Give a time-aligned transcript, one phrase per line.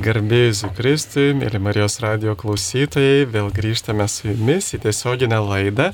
[0.00, 5.90] Garbėjus Kristui, mėly Marijos radio klausytojai, vėl grįžtame su jumis į tiesioginę laidą.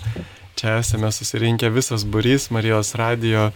[0.54, 3.48] Čia esame susirinkę visas burys Marijos radio,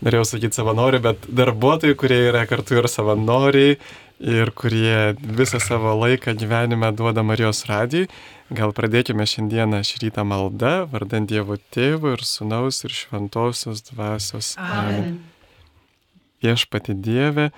[0.00, 3.74] norėjau sakyti savanorių, bet darbuotojai, kurie yra kartu ir savanoriai
[4.18, 8.08] ir kurie visą savo laiką gyvenime duoda Marijos radijai.
[8.48, 14.54] Gal pradėkime šiandieną šį rytą maldą, vardant Dievo Tėvų ir Sūnaus ir Šventosios Dvasios.
[14.56, 15.20] Amen.
[16.40, 17.50] Viešpati Dieve,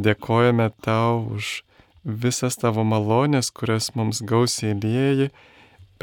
[0.00, 1.60] dėkojame tau už
[2.04, 5.30] visas tavo malonės, kurias mums gausiai lėjai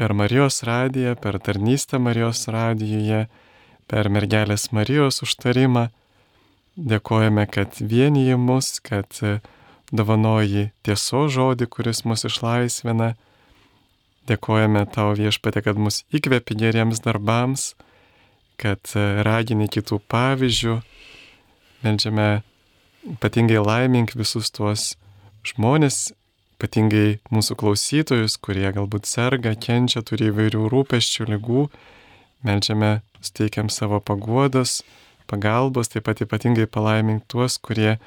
[0.00, 3.26] per Marijos radiją, per tarnystę Marijos radijoje,
[3.86, 5.90] per mergelės Marijos užtarimą.
[6.80, 9.12] Dėkojame, kad vienyji mus, kad
[9.92, 13.14] dovanoji tieso žodį, kuris mus išlaisvina.
[14.30, 17.74] Dėkojame tau viešpatė, kad mus įkvėpi geriems darbams,
[18.60, 18.80] kad
[19.26, 20.78] ragini kitų pavyzdžių.
[21.84, 22.28] Meldžiame
[23.16, 24.94] ypatingai laimink visus tuos
[25.46, 26.10] žmonės,
[26.58, 31.68] ypatingai mūsų klausytojus, kurie galbūt serga, kenčia, turi įvairių rūpeščių, lygų.
[32.44, 34.80] Melčiame, steikiam savo paguodos,
[35.28, 37.98] pagalbos, taip pat ypatingai palaimink tuos, kurie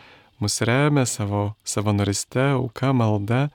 [0.42, 3.47] mus remia savo savanoriste, auka, malda.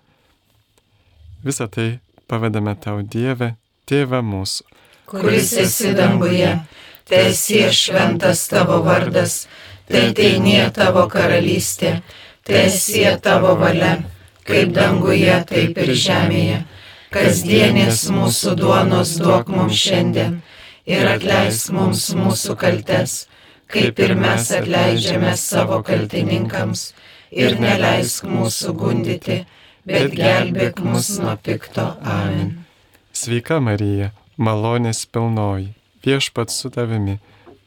[1.44, 1.98] Visą tai
[2.30, 3.54] pavedame tau Dievę,
[3.88, 4.66] Tėvą mūsų,
[5.08, 6.50] kuris esi danguje,
[7.08, 9.46] tiesie šventas tavo vardas,
[9.88, 12.02] tai teinė tavo karalystė
[12.48, 13.98] Tiesie tavo valia,
[14.48, 16.62] kaip danguje, taip ir žemėje.
[17.12, 20.38] Kasdienės mūsų duonos duok mums šiandien
[20.88, 23.19] ir atleisk mums mūsų kaltes,
[23.69, 26.88] kaip ir mes atleidžiame savo kaltininkams
[27.36, 29.42] ir neleisk mūsų gundyti,
[29.84, 31.91] bet gelbėk mus nuo pikto.
[32.00, 32.54] Amen.
[33.12, 37.19] Sveika Marija, malonės pilnoji, viešpat su tavimi,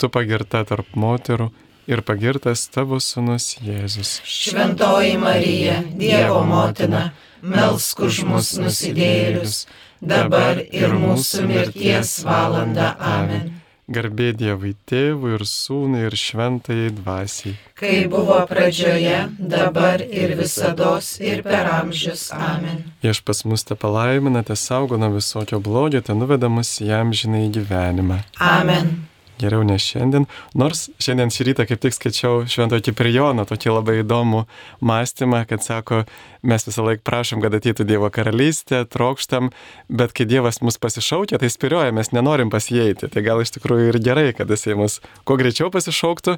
[0.01, 1.51] tu pagirta tarp moterų
[1.91, 4.19] ir pagirtas tavo sunus Jėzus.
[4.23, 7.09] Šventoji Marija, Dievo motina,
[7.41, 9.65] melsk už mus nusidėlius,
[9.99, 12.95] dabar ir mūsų mirties valanda.
[12.99, 13.57] Amen.
[13.91, 17.57] Garbė Dievui Tėvui ir Sūnui ir Šventai Dvasiai.
[17.75, 22.29] Kai buvo pradžioje, dabar ir visada ir per amžius.
[22.31, 22.85] Amen.
[23.03, 28.23] Viešpas mus te palaimina, te saugo nuo visokio blogio, te nuveda mus jam žinai gyvenimą.
[28.39, 29.10] Amen
[29.41, 30.27] geriau ne šiandien.
[30.57, 34.43] Nors šiandien šį rytą kaip tik skaičiau Švento Kiprijono tokį labai įdomų
[34.85, 36.03] mąstymą, kad sako,
[36.47, 39.51] mes visą laiką prašom, kad ateitų Dievo karalystė, trokštam,
[39.89, 43.09] bet kai Dievas mus pasišaukia, tai spiriuoja, mes nenorim pasieiti.
[43.11, 46.37] Tai gal iš tikrųjų ir gerai, kad jisai mus kuo greičiau pasišauktų,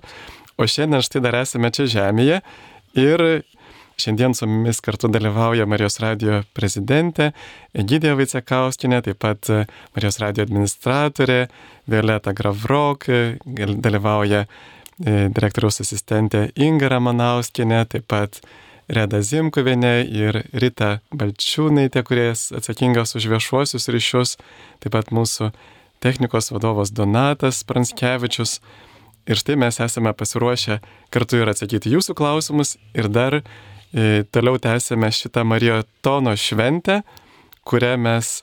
[0.57, 2.41] o šiandien štai dar esame čia žemėje
[2.99, 3.27] ir
[3.97, 7.29] Šiandien su mumis kartu dalyvauja Marijos radio prezidentė
[7.77, 9.59] Egidija Vaicekauskinė, taip pat e,
[9.93, 11.37] Marijos radio administratorė
[11.89, 13.05] Violeta Gravrok,
[13.85, 18.39] dalyvauja e, direktoriaus asistentė Inga Ramanauskinė, taip pat
[18.89, 24.37] Reda Zimkuvienė ir Rita Balčiūnaitė, kurie atsakingas už viešuosius ryšius,
[24.81, 25.51] taip pat mūsų
[26.03, 28.57] technikos vadovas Donatas Pranskevičius.
[29.29, 30.81] Ir štai mes esame pasiruošę
[31.13, 37.01] kartu ir atsakyti jūsų klausimus ir dar E, toliau tęsėme šitą Marijotono šventę,
[37.67, 38.39] kurią mes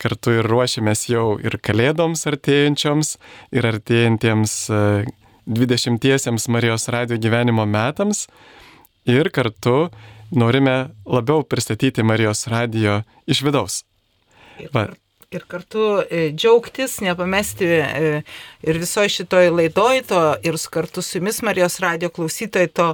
[0.00, 3.14] kartu ir ruošiamės jau ir kalėdoms artėjančioms,
[3.54, 4.56] ir artėjantiems
[5.46, 8.26] 20-iesiems e, Marijos radio gyvenimo metams.
[9.04, 9.90] Ir kartu
[10.32, 13.82] norime labiau pristatyti Marijos radio iš vidaus.
[14.72, 14.88] Va,
[15.34, 18.22] ir kartu e, džiaugtis, nepamesti e,
[18.62, 22.88] ir visoje šitoje laidoje to ir kartu su jumis Marijos radio klausytojai to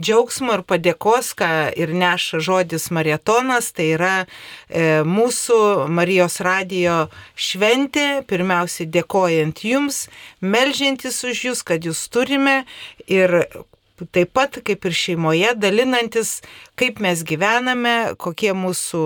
[0.00, 8.22] džiaugsmo ir padėkos, ką ir neša žodis marietonas, tai yra e, mūsų Marijos radio šventė,
[8.30, 10.06] pirmiausiai dėkojant jums,
[10.40, 12.62] melžiantis už jūs, kad jūs turime
[13.10, 13.42] ir
[14.14, 16.38] taip pat kaip ir šeimoje, dalinantis,
[16.80, 19.02] kaip mes gyvename, kokie mūsų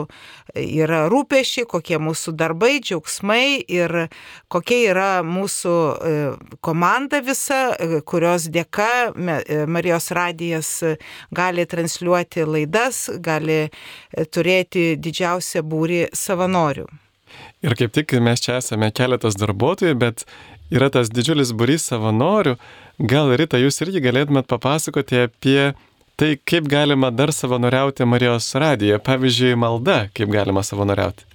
[0.54, 3.94] yra rūpešiai, kokie mūsų darbai, džiaugsmai ir
[4.52, 6.14] kokia yra mūsų e,
[6.64, 10.72] komanda visa, e, kurios dėka e, Marijos radijas
[11.34, 13.64] gali transliuoti laidas, gali
[14.30, 16.86] turėti didžiausią būrį savanorių.
[17.64, 20.26] Ir kaip tik mes čia esame keletas darbuotojų, bet
[20.72, 22.56] yra tas didžiulis būrys savanorių.
[23.10, 25.74] Gal Rita, jūs irgi galėtumėt papasakoti apie
[26.16, 31.26] tai, kaip galima dar savanoriauti Marijos radijoje, pavyzdžiui, malda, kaip galima savanoriauti.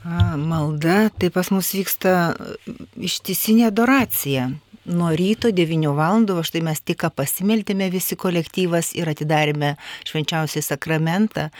[0.00, 2.32] A, malda, tai pas mus vyksta
[2.96, 4.48] ištisinė adoracija
[4.90, 6.24] nuo ryto 9 val.
[6.26, 9.76] va štai mes tik pasimeltėme visi kolektyvas ir atidarėme
[10.08, 11.50] švenčiausiai sakramentą.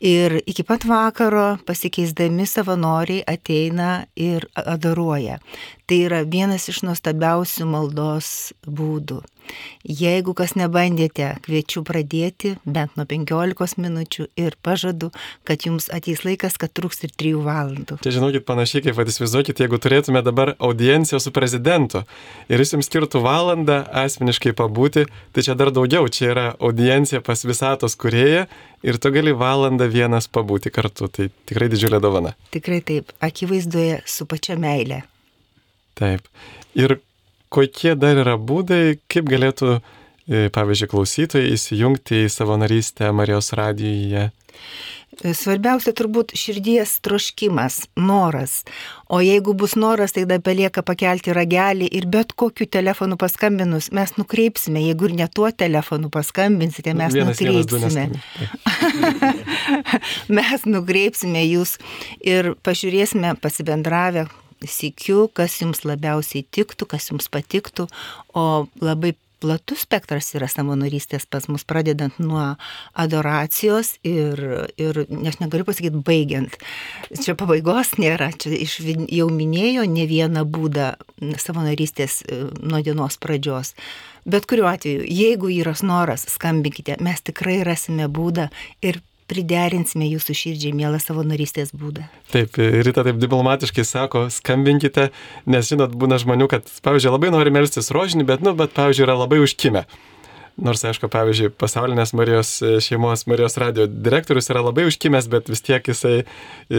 [0.00, 5.38] Ir iki pat vakaro pasikeisdami savanoriai ateina ir adoruoja.
[5.86, 9.22] Tai yra vienas iš nuostabiausių maldos būdų.
[9.86, 15.12] Jeigu kas nebandėte, kviečiu pradėti bent nuo 15 minučių ir pažadu,
[15.46, 18.00] kad jums ateis laikas, kad truks ir 3 valandų.
[18.02, 22.02] Čia žinokit, panašiai kaip įsivaizduokit, jeigu turėtume dabar audienciją su prezidentu
[22.50, 27.46] ir jis jums skirtų valandą asmeniškai pabūti, tai čia dar daugiau, čia yra audiencija pas
[27.46, 28.48] visatos kurėją
[28.84, 31.08] ir tu gali valandą vienas pabūti kartu.
[31.08, 32.34] Tai tikrai didžiulė dovana.
[32.54, 35.02] Tikrai taip, akivaizdoje su pačia meile.
[35.96, 36.26] Taip.
[36.76, 36.98] Ir
[37.52, 39.78] kokie dar yra būdai, kaip galėtų,
[40.28, 44.28] e, pavyzdžiui, klausytojai įsijungti į savanorystę Marijos radijoje?
[45.16, 48.58] Svarbiausia turbūt širdies troškimas, noras.
[49.08, 54.12] O jeigu bus noras, tai tada belieka pakelti ragelį ir bet kokiu telefonu paskambinus mes
[54.18, 54.82] nukreipsime.
[54.84, 58.08] Jeigu ir ne tuo telefonu paskambinsite, mes Vienas, vienas, nukreipsime.
[58.36, 58.56] Taip.
[60.40, 61.78] mes nukreipsime jūs
[62.20, 64.26] ir pažiūrėsime pasibendravę
[64.64, 67.86] sikiu, kas jums labiausiai tiktų, kas jums patiktų,
[68.36, 69.14] o labai
[69.46, 72.56] platus spektras yra savanorystės pas mus, pradedant nuo
[72.98, 74.40] adoracijos ir,
[74.80, 74.98] ir
[75.30, 76.56] aš negaliu pasakyti, baigiant.
[77.14, 80.94] Čia pabaigos nėra, čia iš, jau minėjo ne vieną būdą
[81.42, 83.76] savanorystės e, nuo dienos pradžios.
[84.26, 88.48] Bet kuriuo atveju, jeigu yra noras, skambinkite, mes tikrai rasime būdą
[88.82, 88.98] ir
[89.30, 92.06] priderinsime jūsų širdžiai mielą savanorystės būdą.
[92.32, 95.10] Taip, Rita taip diplomatiškai sako, skambinkite,
[95.50, 99.18] nes žinot, būna žmonių, kad, pavyzdžiui, labai nori melstis rožinį, bet, nu, bet, pavyzdžiui, yra
[99.24, 99.86] labai užkimę.
[100.56, 105.60] Nors, aišku, pavyzdžiui, pasaulinės Marijos e, šeimos Marijos radio direktorius yra labai užkimęs, bet vis
[105.60, 106.24] tiek jisai e,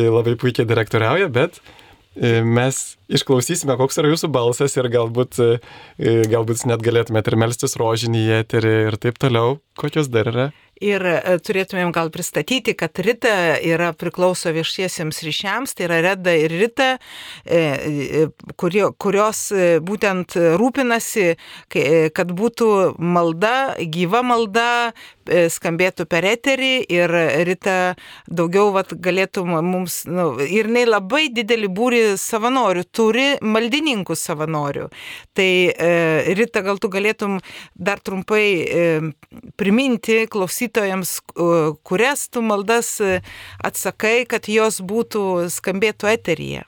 [0.01, 2.79] labai puikiai direktoriauja, bet e, mes
[3.13, 5.37] išklausysime, koks yra jūsų balsas ir galbūt,
[6.33, 9.59] galbūt net galėtumėte ir melstis rožinį eterį ir taip toliau.
[9.77, 10.47] Kokios dar yra?
[10.83, 16.53] Ir e, turėtumėm gal pristatyti, kad Rita yra priklauso viešiesiems ryšiams, tai yra Reda ir
[16.53, 16.89] Rita,
[17.43, 18.25] e, e,
[18.59, 19.47] kurio, kurios
[19.85, 21.27] būtent rūpinasi,
[22.15, 22.69] kad būtų
[23.01, 24.93] malda, gyva malda,
[25.27, 27.13] skambėtų per eterį ir
[27.47, 27.95] Rita
[28.29, 34.87] daugiau vat, galėtų mums, nu, ir jinai labai didelį būrį savanorių turi, maldininkų savanorių.
[35.37, 35.49] Tai
[36.37, 37.39] Rita, gal tu galėtum
[37.75, 38.45] dar trumpai
[39.59, 41.21] priminti klausytojams, klausytojams,
[41.83, 43.21] kurias tu maldas e,
[43.63, 46.63] atsakai, kad jos būtų skambėtų eteryje?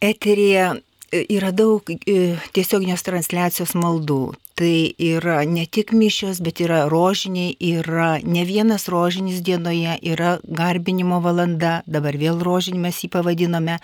[0.00, 0.80] Eteryje
[1.12, 4.34] e, yra daug e, tiesioginės transliacijos maldų.
[4.54, 11.20] Tai yra ne tik mišios, bet yra rožiniai, yra ne vienas rožinis dienoje, yra garbinimo
[11.20, 13.78] valanda, dabar vėl rožinį mes jį pavadinome.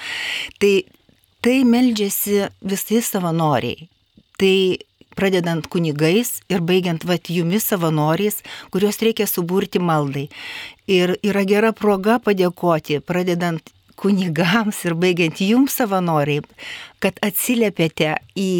[0.61, 0.85] Tai,
[1.41, 3.89] tai meldžiasi visi savanoriai.
[4.37, 4.57] Tai
[5.17, 10.29] pradedant kunigais ir baigiant vat jumis savanoriais, kuriuos reikia suburti maldai.
[10.87, 16.45] Ir yra gera proga padėkoti, pradedant kunigams ir baigiant jums savanoriai,
[17.01, 18.53] kad atsiliepėte į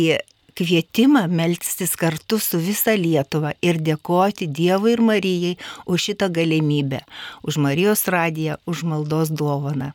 [0.57, 5.55] kvietimą melstis kartu su visa Lietuva ir dėkoti Dievui ir Marijai
[5.85, 7.03] už šitą galimybę,
[7.45, 9.93] už Marijos radiją, už maldos dovaną.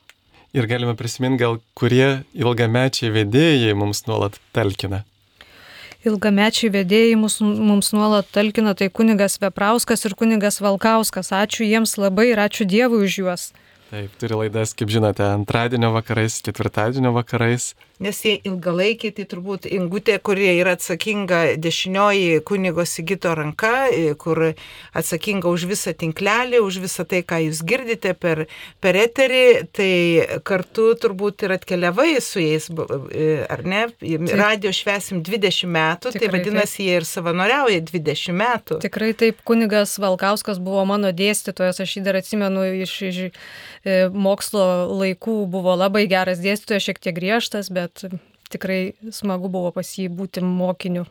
[0.53, 5.05] Ir galime prisiminti gal, kurie ilgamečiai vedėjai mums nuolat talkina
[6.07, 11.33] ilgamečiai vedėjai mus, mums nuolat talkina, tai kunigas Veprauskas ir kunigas Valkauskas.
[11.35, 13.51] Ačiū jiems labai ir ačiū Dievui už juos.
[13.91, 20.17] Taip, turi laidas, kaip žinote, antradienio vakarais, ketvirtadienio vakarais nes jie ilgalaikiai, tai turbūt ingutė,
[20.23, 23.87] kurie yra atsakinga dešinioji kunigo Sigito ranka,
[24.21, 24.53] kur
[24.97, 28.45] atsakinga už visą tinklelį, už visą tai, ką jūs girdite per,
[28.83, 29.43] per eterį,
[29.75, 29.91] tai
[30.47, 32.69] kartu turbūt ir atkeliavai su jais,
[33.51, 33.85] ar ne?
[34.37, 36.85] Radio švesim 20 metų, tai Tikrai, tai vadinasi, taip.
[36.87, 38.79] jie ir savanoriauja 20 metų.
[38.83, 43.31] Tikrai taip, kunigas Valkauskas buvo mano dėstytojas, aš jį dar atsimenu iš, iš e,
[44.09, 44.65] mokslo
[45.01, 48.19] laikų, buvo labai geras dėstytojas, šiek tiek griežtas, bet bet
[48.51, 51.05] tikrai smagu buvo pas jį būti mokiniu.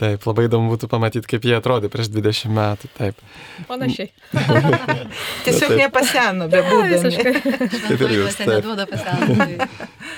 [0.00, 2.88] Taip, labai įdomu būtų pamatyti, kaip jie atrodė prieš 20 metų.
[2.96, 3.18] Taip.
[3.68, 4.08] Panašiai.
[5.44, 7.10] Tiesiog nepaseno, be būdami.
[7.84, 8.38] Taip ir jūs.
[8.40, 9.66] Taip.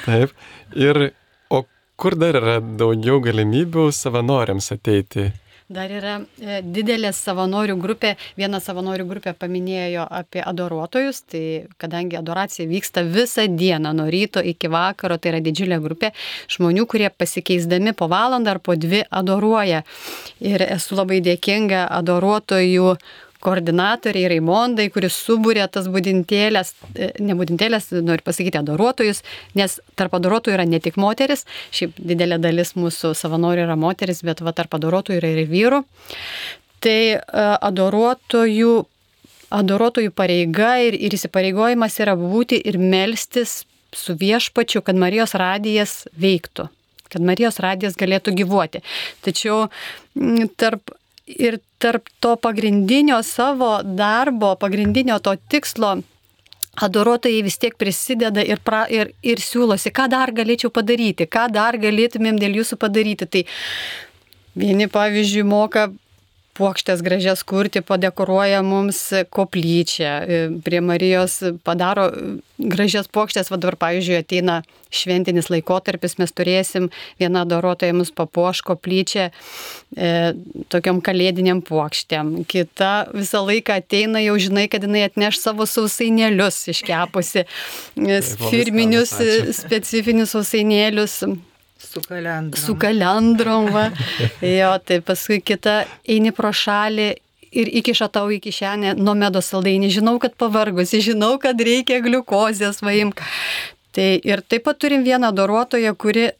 [0.04, 0.36] taip.
[0.78, 1.02] Ir,
[1.50, 1.64] o
[1.98, 5.32] kur dar yra daugiau galimybių savanoriams ateiti
[5.70, 8.14] Dar yra e, didelė savanorių grupė.
[8.38, 11.44] Viena savanorių grupė paminėjo apie adoruotojus, tai
[11.80, 16.12] kadangi adoracija vyksta visą dieną, nuo ryto iki vakaro, tai yra didžiulė grupė
[16.52, 19.82] žmonių, kurie pasikeisdami po valandą ar po dvi adoruoja.
[20.42, 22.96] Ir esu labai dėkinga adoruotojų
[23.42, 29.22] koordinatoriai Raimondai, kuris subūrė tas būdintėlės, e, ne būdintėlės, noriu pasakyti, adoruotojus,
[29.58, 34.44] nes tarp adoruotojų yra ne tik moteris, šiaip didelė dalis mūsų savanorių yra moteris, bet
[34.44, 35.82] va tarp adoruotojų yra ir vyrų.
[36.82, 37.18] Tai e,
[37.70, 38.72] adoruotojų
[39.52, 46.68] adoruotojų pareiga ir, ir įsipareigojimas yra būti ir melstis su viešpačiu, kad Marijos radijas veiktų,
[47.12, 48.80] kad Marijos radijas galėtų gyvuoti.
[49.24, 49.66] Tačiau
[50.60, 50.94] tarp,
[51.26, 55.96] ir tarp to pagrindinio savo darbo, pagrindinio to tikslo,
[56.82, 61.76] adoruotojai vis tiek prisideda ir, pra, ir, ir siūlosi, ką dar galėčiau padaryti, ką dar
[61.80, 63.28] galėtumėm dėl jūsų padaryti.
[63.28, 63.42] Tai
[64.56, 65.90] vieni, pavyzdžiui, moka
[66.58, 69.00] puokštės gražias kurti, padekoruoja mums
[69.32, 72.10] koplyčią, e, prie Marijos padaro
[72.58, 74.60] gražias puokštės, va dabar, pavyzdžiui, ateina
[74.92, 76.90] šventinis laikotarpis, mes turėsim
[77.20, 80.10] vieną dorotoją mus papuoš koplyčią e,
[80.72, 87.46] tokiam kalėdiniam puokštėm, kita visą laiką ateina, jau žinai, kad jinai atneš savo sausainėlius iškepusi,
[87.46, 89.16] e, firminius
[89.62, 91.22] specifinius sausainėlius
[91.82, 92.62] Su kalendrom.
[92.62, 93.90] Su kalendrom, va.
[94.40, 97.08] Jo, tai paskui kita eini pro šalį
[97.52, 99.90] ir įkiša tau į kišenę nuo medo saldainį.
[99.98, 103.20] Žinau, kad pavargusi, žinau, kad reikia gliukozės vaimk.
[103.92, 106.30] Tai ir taip pat turim vieną doruotoją, kuri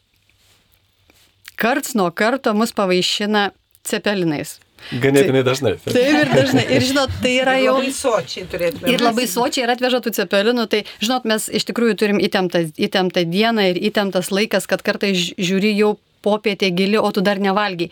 [1.59, 3.51] karts nuo karto mus pavaišina
[3.85, 4.57] cepelinais.
[5.03, 5.75] Ganėtinai dažnai.
[5.85, 6.65] Taip ir dažnai.
[6.75, 7.77] Ir žinot, tai yra jau...
[7.79, 8.93] Labai sočiai turėtume.
[8.93, 10.65] Ir labai sočiai ir atveža tų cepelinų.
[10.71, 15.73] Tai, žinot, mes iš tikrųjų turim įtemptą, įtemptą dieną ir įtemptas laikas, kad kartais žiūri
[15.77, 17.91] jau popietė gili, o tu dar nevalgiai.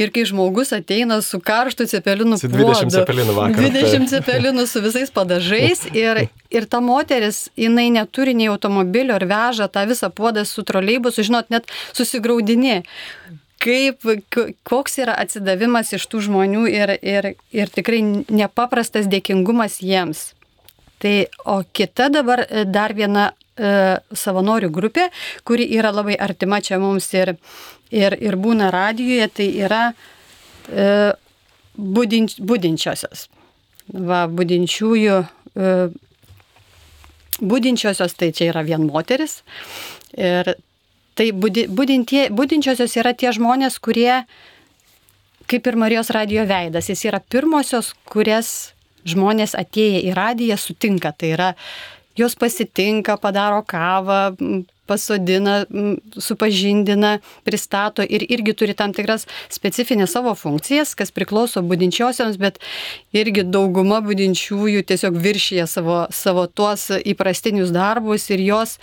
[0.00, 3.70] Ir kai žmogus ateina su karštu cepelinu, su 20 puodu, cepelinų vakar.
[3.74, 9.66] 20 cepelinų su visais padažais ir, ir ta moteris, jinai neturi nei automobilio ir veža
[9.72, 12.82] tą visą puodą su troleibusu, žinot, net susigaudini
[13.62, 14.06] kaip,
[14.66, 20.32] koks yra atsidavimas iš tų žmonių ir, ir, ir tikrai nepaprastas dėkingumas jiems.
[21.02, 21.14] Tai,
[21.50, 25.08] o kita dabar e, dar viena e, savanorių grupė,
[25.46, 27.34] kuri yra labai artima čia mums ir,
[27.90, 30.88] ir, ir būna radijoje, tai yra e,
[31.74, 33.26] budinč, budinčiosios.
[33.92, 35.16] Va, budinčiųjų,
[35.58, 35.72] e,
[37.42, 39.40] budinčiosios tai čia yra vien moteris.
[40.14, 40.54] Ir
[41.14, 44.22] Tai budi, budintie, budinčiosios yra tie žmonės, kurie,
[45.50, 48.72] kaip ir Marijos radio veidas, jis yra pirmosios, kurias
[49.08, 51.12] žmonės atėję į radiją sutinka.
[51.12, 51.50] Tai yra,
[52.16, 54.32] jos pasitinka, padaro kavą,
[54.86, 55.62] pasodina,
[56.18, 62.60] supažindina, pristato ir irgi turi tam tikras specifinės savo funkcijas, kas priklauso būdinčiosioms, bet
[63.16, 68.78] irgi dauguma būdinčiųjų tiesiog viršyje savo, savo tuos įprastinius darbus ir jos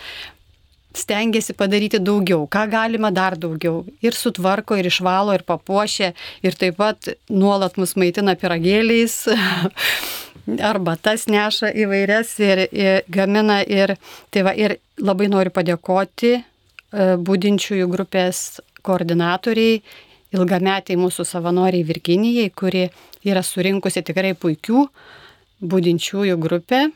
[0.95, 3.83] stengiasi padaryti daugiau, ką galima dar daugiau.
[4.01, 6.13] Ir sutvarko, ir išvalo, ir papuošia,
[6.45, 9.15] ir taip pat nuolat mus maitina piragėliais,
[10.71, 13.61] arba tas neša įvairias ir, ir gamina.
[13.61, 13.95] Ir,
[14.33, 16.41] tai va, ir labai noriu padėkoti e,
[17.21, 19.81] būdinčiųjų grupės koordinatoriai,
[20.33, 22.87] ilgametiai mūsų savanoriai Virginijai, kuri
[23.27, 24.87] yra surinkusi tikrai puikių
[25.59, 26.87] būdinčiųjų grupę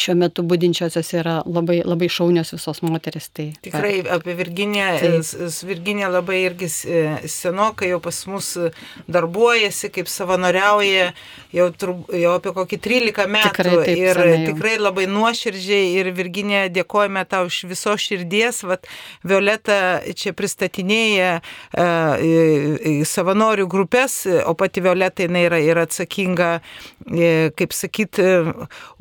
[0.00, 3.28] šiuo metu būdinčiosios yra labai, labai šaunios visos moteris.
[3.34, 4.88] Tai, Tikrai apie Virginiją,
[5.66, 6.68] Virginija labai irgi
[7.30, 8.52] senokai jau pas mus
[9.10, 11.08] darbuojasi, kaip savanoriauja,
[11.56, 11.68] jau,
[12.12, 13.52] jau apie kokį 13 metų.
[13.56, 18.62] Tikrai, taip, ir tikrai labai nuoširdžiai ir Virginija dėkojame tau iš viso širdies.
[18.68, 18.86] Vat,
[19.26, 19.78] Violeta
[20.16, 28.30] čia pristatinėja uh, savanorių grupės, o pati Violeta jinai yra, yra atsakinga, uh, kaip sakyti,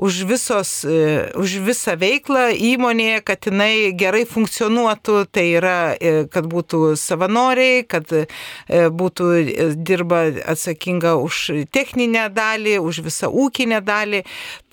[0.02, 6.48] už visos E, už visą veiklą įmonėje, kad jinai gerai funkcionuotų, tai yra, e, kad
[6.52, 8.26] būtų savanoriai, kad e,
[8.70, 9.30] būtų
[9.76, 14.24] dirba atsakinga už techninę dalį, už visą ūkinę dalį,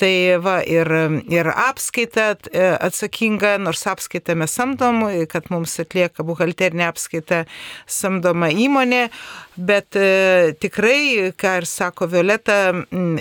[0.01, 0.89] tai va ir,
[1.33, 2.33] ir apskaita
[2.83, 7.45] atsakinga, nors apskaitą mes samdom, kad mums atlieka buhalterinė apskaita
[7.87, 9.09] samdoma įmonė,
[9.57, 12.59] bet e, tikrai, ką ir sako Violeta,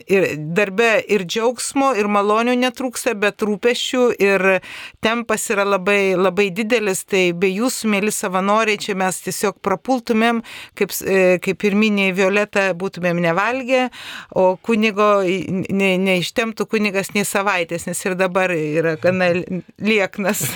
[0.07, 4.61] ir darbe ir džiaugsmo, ir malonių netrūksta, bet rūpešių ir
[5.01, 10.41] tempas yra labai, labai didelis, tai be jūsų, mėly savanoriai, čia mes tiesiog prapultumėm,
[10.75, 13.89] kaip, e, kaip ir minėjai Violeta, būtumėm nevalgę,
[14.33, 19.31] o kunigo ne, neištemtų kunigas nei savaitės, nes ir dabar yra gana
[19.79, 20.41] lieknas.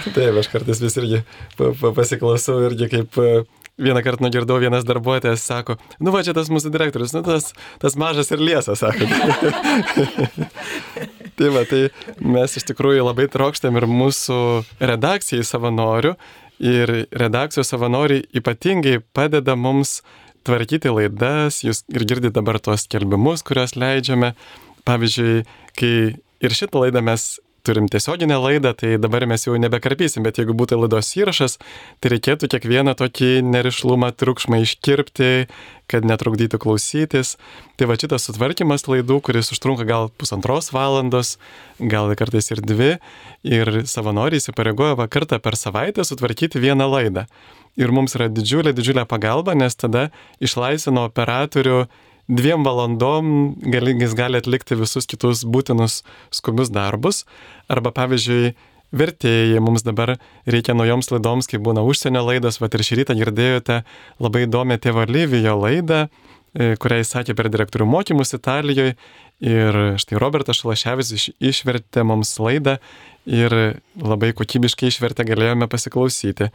[0.00, 1.22] Taip, aš kartais vis irgi
[1.56, 3.18] pasiklausau irgi kaip
[3.78, 7.96] vieną kartą nugirdau, vienas darbuotojas sako, nu va čia tas mūsų direktorius, nu tas, tas
[8.00, 9.08] mažas ir liesas, sako.
[11.38, 11.82] tai va, tai
[12.20, 14.40] mes iš tikrųjų labai trokštam ir mūsų
[14.80, 16.14] redakcijai savanorių
[16.60, 20.00] ir redakcijos savanoriai ypatingai padeda mums
[20.44, 24.34] tvarkyti laidas, jūs ir girdite dabar tuos skelbimus, kuriuos leidžiame.
[24.88, 25.44] Pavyzdžiui,
[25.76, 27.34] kai ir šitą laidą mes
[27.66, 31.58] turim tiesioginę laidą, tai dabar mes jau nebekarpysim, bet jeigu būtų laidos įrašas,
[32.00, 35.30] tai reikėtų kiekvieną tokį nerišlumą, triukšmą iškirpti,
[35.90, 37.36] kad netrukdytų klausytis.
[37.78, 41.36] Tai va šitas sutvarkymas laidų, kuris užtrunka gal pusantros valandos,
[41.80, 42.92] gal kartais ir dvi,
[43.46, 47.26] ir savanoriai įsipareigoja va kartą per savaitę sutvarkyti vieną laidą.
[47.78, 50.08] Ir mums yra didžiulė, didžiulė pagalba, nes tada
[50.42, 51.84] išlaisvino operatorių
[52.30, 56.00] dviem valandom gali, jis gali atlikti visus kitus būtinus
[56.34, 57.24] skubius darbus.
[57.70, 58.54] Arba pavyzdžiui,
[58.94, 60.16] vertėjai mums dabar
[60.50, 63.82] reikia naujoms laidoms, kai būna užsienio laidos, va ir šį rytą girdėjote
[64.22, 66.06] labai įdomią tėvo Lyvijo laidą,
[66.54, 68.96] e, kurią jis sakė per direktorių mokymus Italijoje.
[69.40, 72.74] Ir štai Robertas Šalaševis iš, išvertė mums laidą
[73.24, 73.54] ir
[73.96, 76.50] labai kokybiškai išvertę galėjome pasiklausyti.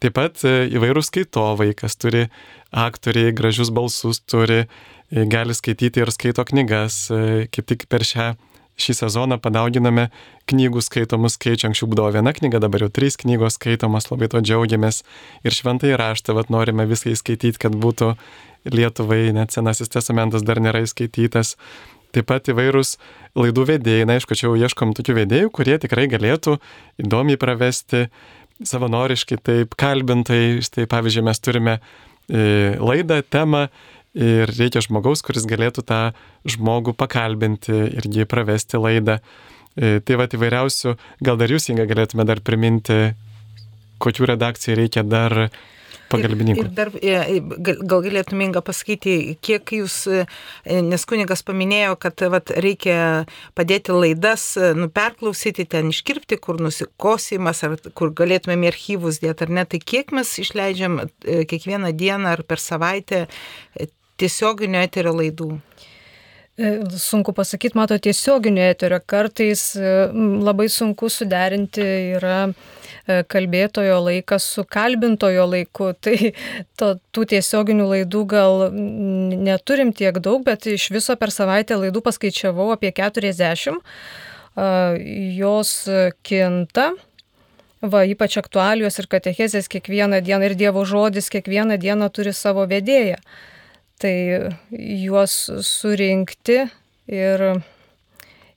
[0.00, 2.28] Taip pat e, įvairūs skaitovai, kas turi
[2.70, 4.62] aktoriai, gražius balsus turi,
[5.10, 7.08] gali skaityti ir skaito knygas.
[7.10, 8.32] E, kaip tik per šią,
[8.80, 10.08] šį sezoną padauginame
[10.50, 11.70] knygų skaitomų skaičių.
[11.70, 15.02] Anksčiau būdavo viena knyga, dabar jau trys knygos skaitomos, labai to džiaugiamės.
[15.44, 18.14] Ir šventai raštą, vad norime visai skaityti, kad būtų
[18.68, 21.54] Lietuvai, net Senasis testamentas dar nėra įskaitytas.
[22.10, 22.96] Taip pat įvairūs
[23.38, 26.58] laidų vedėjai, na aišku, čia jau ieškom tokių vedėjų, kurie tikrai galėtų
[27.00, 28.08] įdomiai pravesti,
[28.66, 30.58] savanoriškai, taip kalbintai.
[30.66, 33.68] Štai pavyzdžiui, mes turime e, laidą, temą
[34.14, 36.02] ir reikia žmogaus, kuris galėtų tą
[36.48, 39.20] žmogų pakalbinti ir jį pravesti laidą.
[39.78, 43.12] E, tai va įvairiausių, gal dar jūs, Inga, galėtume dar priminti,
[44.02, 45.36] kokių redakcijų reikia dar
[46.10, 46.64] pagalbininkų.
[46.64, 50.00] Ir, ir dar, e, e, gal galėtume Inga pasakyti, kiek jūs,
[50.66, 57.78] nes kunigas paminėjo, kad vat, reikia padėti laidas, nu, perklausyti, ten iškirpti, kur nusikosimas, ar
[57.94, 63.28] kur galėtumėm archyvus dėti, ar ne, tai kiek mes išleidžiam kiekvieną dieną ar per savaitę
[64.20, 65.50] tiesioginio eterio laidų?
[66.60, 68.98] E, sunku pasakyti, mato tiesioginio eterio.
[69.06, 69.90] Kartais e,
[70.44, 71.84] labai sunku suderinti
[72.18, 75.92] yra e, kalbėtojo laikas su kalbintojo laiku.
[76.04, 76.16] Tai
[76.76, 82.72] to, tų tiesioginių laidų gal neturim tiek daug, bet iš viso per savaitę laidų paskaičiavau
[82.74, 83.80] apie 40.
[85.40, 85.70] Jos
[86.26, 86.90] kinta.
[87.80, 93.16] Va, ypač aktualios ir katechezės kiekvieną dieną ir Dievo žodis kiekvieną dieną turi savo vedėją.
[94.00, 94.14] Tai
[94.70, 95.34] juos
[95.66, 96.62] surinkti
[97.10, 97.42] ir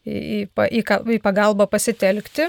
[0.08, 0.84] į, į,
[1.18, 2.48] į pagalbą pasitelkti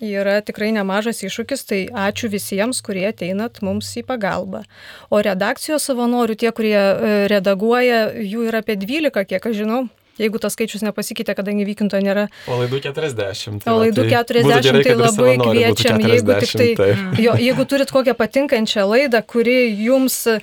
[0.00, 4.62] yra tikrai nemažas iššūkis, tai ačiū visiems, kurie ateinat mums į pagalbą.
[5.10, 9.86] O redakcijos savanorių, tie, kurie e, redaguoja, jų yra apie 12, kiek aš žinau.
[10.20, 12.26] Jeigu tas skaičius nepasikeitė, kadangi vykinto nėra.
[12.50, 13.62] O laidų 40.
[13.64, 16.90] Tai o laidų 40 tai, tai labai kviečiam, jeigu, tik tai, tai.
[17.24, 20.36] Jo, jeigu turit kokią patinkančią laidą, kuri jums e,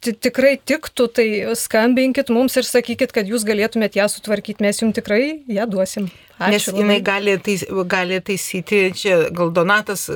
[0.00, 1.26] tikrai tiktų, tai
[1.58, 6.08] skambinkit mums ir sakykit, kad jūs galėtumėt ją sutvarkyti, mes jums tikrai ją duosim.
[6.40, 10.06] Ačiū, Nes jinai gali, tais, gali taisyti, čia gal Donatas,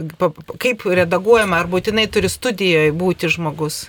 [0.62, 3.84] kaip redaguojama, ar būtinai turi studijoje būti žmogus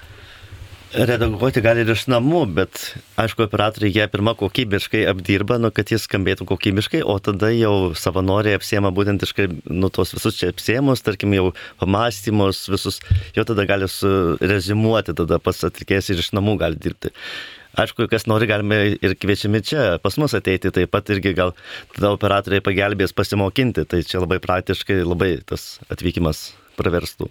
[0.96, 2.80] redaguoti gali ir iš namų, bet
[3.20, 8.56] aišku, operatoriai jie pirmą kokybiškai apdirba, nu, kad jis skambėtų kokybiškai, o tada jau savanoriai
[8.60, 9.36] apsiema būtent iš,
[9.68, 13.02] nu, tos visus čia apsiemus, tarkim, jau pamastymus, visus,
[13.36, 13.90] jau tada gali
[14.40, 17.14] rezimuoti, tada pats atlikėjas ir iš namų gali dirbti.
[17.76, 21.52] Aišku, kas nori, galime ir kviečiami čia pas mus ateiti, taip pat irgi gal
[21.98, 27.28] tada operatoriai pagelbės pasimokinti, tai čia labai praktiškai labai tas atvykimas praverstų.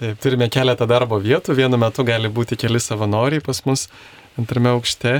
[0.00, 3.82] Taip, turime keletą darbo vietų, vienu metu gali būti keli savanoriai pas mus
[4.40, 5.18] antrame aukšte.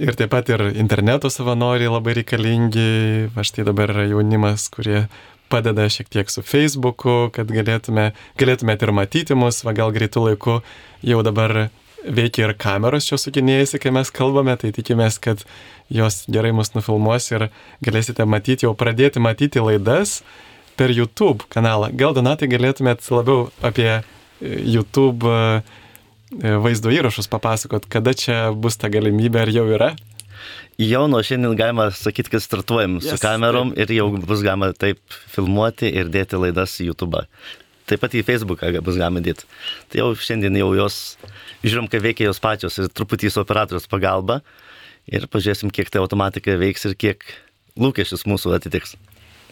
[0.00, 3.28] Ir taip pat ir interneto savanoriai labai reikalingi.
[3.34, 5.02] Va štai dabar yra jaunimas, kurie
[5.52, 8.06] padeda šiek tiek su Facebooku, kad galėtume,
[8.40, 10.56] galėtumėte ir matyti mus, va gal greitų laikų
[11.10, 11.66] jau dabar
[12.08, 15.44] veikia ir kameros čia sukinėjasi, kai mes kalbame, tai tikimės, kad
[15.92, 17.50] jos gerai mus nufilmuos ir
[17.84, 20.22] galėsite matyti, jau pradėti matyti laidas
[20.80, 21.92] per YouTube kanalą.
[21.92, 24.00] Gal Donatai galėtumėt labiau apie
[24.42, 25.62] YouTube e,
[26.62, 29.92] vaizdo įrašus papasakot, kada čia bus ta galimybė, ar jau yra?
[30.80, 33.90] Jau nuo šiandien galima sakyti, kad startuojam yes, su kamerom taip.
[33.90, 34.98] ir jau bus galima taip
[35.30, 37.22] filmuoti ir dėti laidas į YouTube.
[37.86, 39.46] Taip pat į Facebooką bus galima dėti.
[39.92, 40.98] Tai jau šiandien jau jos,
[41.62, 44.40] žiūrim, kaip veikia jos pačios ir truputį su operatorius pagalba
[45.06, 47.26] ir pažiūrėsim, kiek tai automatika veiks ir kiek
[47.78, 48.96] lūkesčius mūsų atitiks.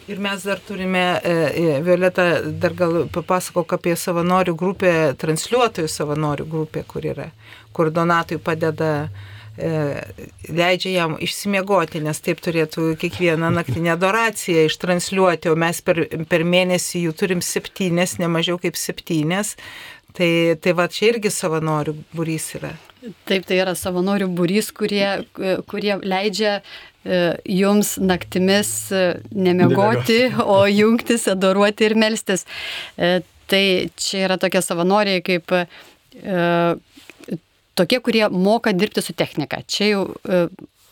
[0.09, 6.47] Ir mes dar turime, e, e, Violeta, dar gal papasakok apie savanorių grupę, transliuotojų savanorių
[6.49, 7.29] grupę, kur yra,
[7.71, 9.11] kur Donatui padeda,
[9.61, 10.01] e,
[10.49, 17.05] leidžia jam išsimiegoti, nes taip turėtų kiekvieną naktinę adoraciją ištransliuoti, o mes per, per mėnesį
[17.05, 19.55] jų turim septynės, ne mažiau kaip septynės,
[20.11, 22.73] Tai, tai va čia irgi savanorių būrys yra.
[23.29, 25.23] Taip, tai yra savanorių būrys, kurie,
[25.71, 26.57] kurie leidžia
[27.03, 32.45] jums naktimis e, nemegoti, o jungtis, adoruoti ir melstis.
[32.97, 33.63] E, tai
[33.99, 35.51] čia yra tokie savanoriai kaip
[37.75, 39.59] tokie, kurie moka dirbti su technika.
[39.67, 40.03] Čia jau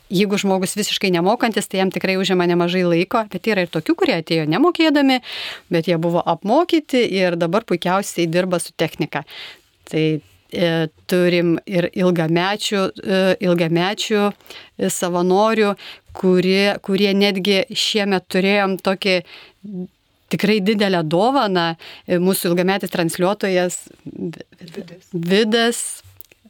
[0.09, 4.17] jeigu žmogus visiškai nemokantis, tai jam tikrai užima nemažai laiko, bet yra ir tokių, kurie
[4.17, 5.19] atėjo nemokėdami,
[5.71, 9.23] bet jie buvo apmokyti ir dabar puikiausiai dirba su technika.
[9.89, 10.28] Tai e,
[11.09, 14.25] turim ir ilgamečių, e, ilgamečių
[14.89, 15.75] savanorių,
[16.17, 19.15] kurie, kurie netgi šiemet turėjom tokį
[20.29, 21.73] tikrai didelę dovaną.
[22.09, 25.79] Mūsų ilgametis transliuotojas Vidas, Vidas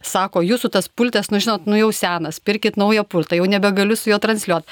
[0.05, 4.11] sako, jūsų tas pultas, nu žinot, nu jau senas, pirkit naują pultą, jau nebegaliu su
[4.11, 4.67] juo transliuoti.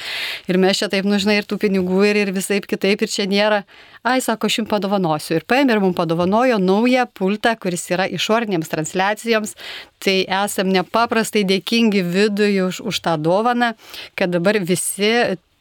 [0.47, 3.27] Ir mes čia taip, nu žinai, ir tų pinigų, ir, ir visai kitaip, ir čia
[3.29, 3.63] nėra.
[4.07, 5.35] Ai, sako, aš jums padovanosiu.
[5.37, 9.57] Ir paėmė ir mums padovanojo naują pultą, kuris yra išorinėms transliacijoms.
[10.03, 13.73] Tai esam nepaprastai dėkingi vidui už, už tą dovaną,
[14.15, 15.11] kad dabar visi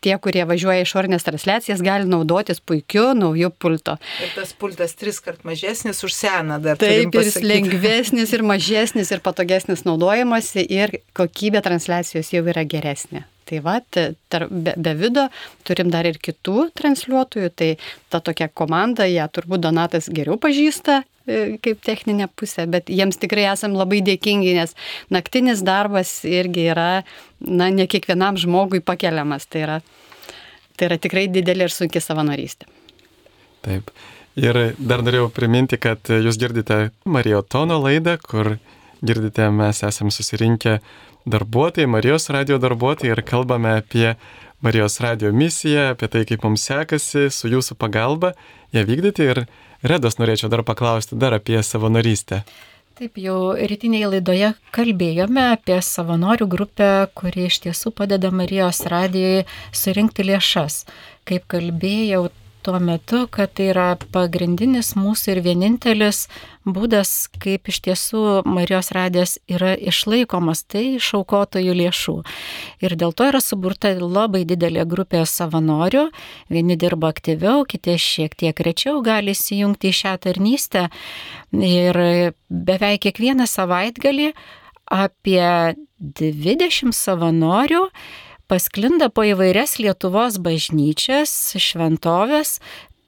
[0.06, 3.96] tie, kurie važiuoja išorinės transliacijas, gali naudotis puikiu nauju pulto.
[4.22, 6.78] Ir tas pultas tris kart mažesnis už seną dar.
[6.80, 13.26] Taip, jis lengvesnis, ir mažesnis, ir patogesnis naudojimasi, ir kokybė transliacijos jau yra geresnė.
[13.46, 15.28] Tai va, tar, be, be vido
[15.66, 17.68] turim dar ir kitų transliuotojų, tai
[18.10, 23.74] ta tokia komanda, ją turbūt Donatas geriau pažįsta kaip techninė pusė, bet jiems tikrai esam
[23.76, 24.74] labai dėkingi, nes
[25.12, 26.90] naktinis darbas irgi yra,
[27.40, 29.80] na, ne kiekvienam žmogui pakeliamas, tai yra,
[30.78, 32.70] tai yra tikrai didelė ir sunki savanorystė.
[33.66, 33.90] Taip.
[34.36, 38.58] Ir dar norėjau priminti, kad jūs girdite Marijotono laidą, kur
[39.00, 40.78] girdite, mes esame susirinkę
[41.26, 44.14] darbuotojai, Marijos radio darbuotojai ir kalbame apie
[44.60, 48.34] Marijos radio misiją, apie tai, kaip mums sekasi su jūsų pagalba
[48.76, 49.26] ją vykdyti.
[49.32, 49.42] Ir
[49.82, 52.42] Redos norėčiau dar paklausti dar apie savanorystę.
[52.96, 60.24] Taip, jau rytinėje laidoje kalbėjome apie savanorių grupę, kuri iš tiesų padeda Marijos radijai surinkti
[60.24, 60.86] lėšas.
[61.28, 62.30] Kaip kalbėjau,
[62.66, 66.24] tuo metu, kad tai yra pagrindinis mūsų ir vienintelis
[66.66, 72.16] būdas, kaip iš tiesų Marijos radijas yra išlaikomas, tai iš aukotojų lėšų.
[72.82, 76.08] Ir dėl to yra suburta labai didelė grupė savanorių,
[76.50, 80.88] vieni dirba aktyviau, kiti šiek tiek rečiau gali įsijungti į šią tarnystę.
[81.54, 82.02] Ir
[82.50, 84.32] beveik kiekvieną savaitgalį
[84.90, 87.86] apie 20 savanorių
[88.50, 91.30] pasklinda po įvairias Lietuvos bažnyčias,
[91.60, 92.58] šventovės,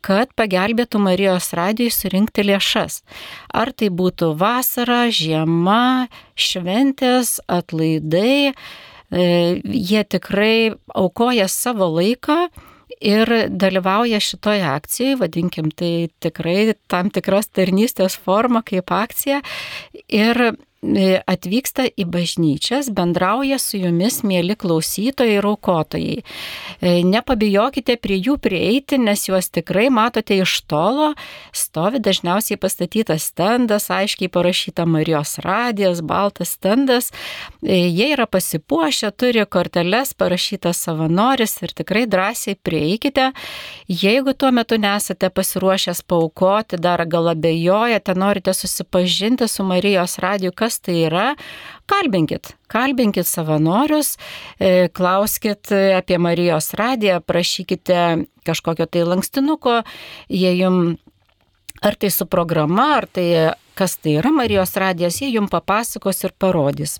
[0.04, 3.02] kad pagelbėtų Marijos radijui surinkti lėšas.
[3.50, 9.26] Ar tai būtų vasara, žiema, šventės, atlaidai, e,
[9.62, 12.46] jie tikrai aukoja savo laiką
[13.00, 19.42] ir dalyvauja šitoje akcijoje, vadinkim tai tikrai tam tikros tarnystės forma kaip akcija.
[20.08, 26.20] Ir atvyksta į bažnyčias, bendrauja su jumis, mėly klausytojai ir aukotojai.
[26.78, 31.14] E, nepabijokite prie jų prieiti, nes juos tikrai matote iš tolo.
[31.50, 37.10] Stovi dažniausiai pastatytas stendas, aiškiai parašyta Marijos radijas, baltas stendas.
[37.58, 43.32] E, jie yra pasipuošę, turi korteles, parašytas savanoris ir tikrai drąsiai prieikite.
[43.90, 50.67] Jeigu tuo metu nesate pasiruošęs paukoti, dar gal abejojate, norite susipažinti su Marijos radiju, kas
[50.68, 51.32] kas tai yra,
[51.88, 54.16] kalbinkit, kalbinkit savanorius,
[54.60, 59.80] e, klauskit apie Marijos radiją, prašykite kažkokio tai lankstinuko,
[60.28, 60.98] jie jum
[61.82, 66.34] ar tai su programa, ar tai kas tai yra Marijos radijas, jie jum papasakos ir
[66.38, 66.98] parodys.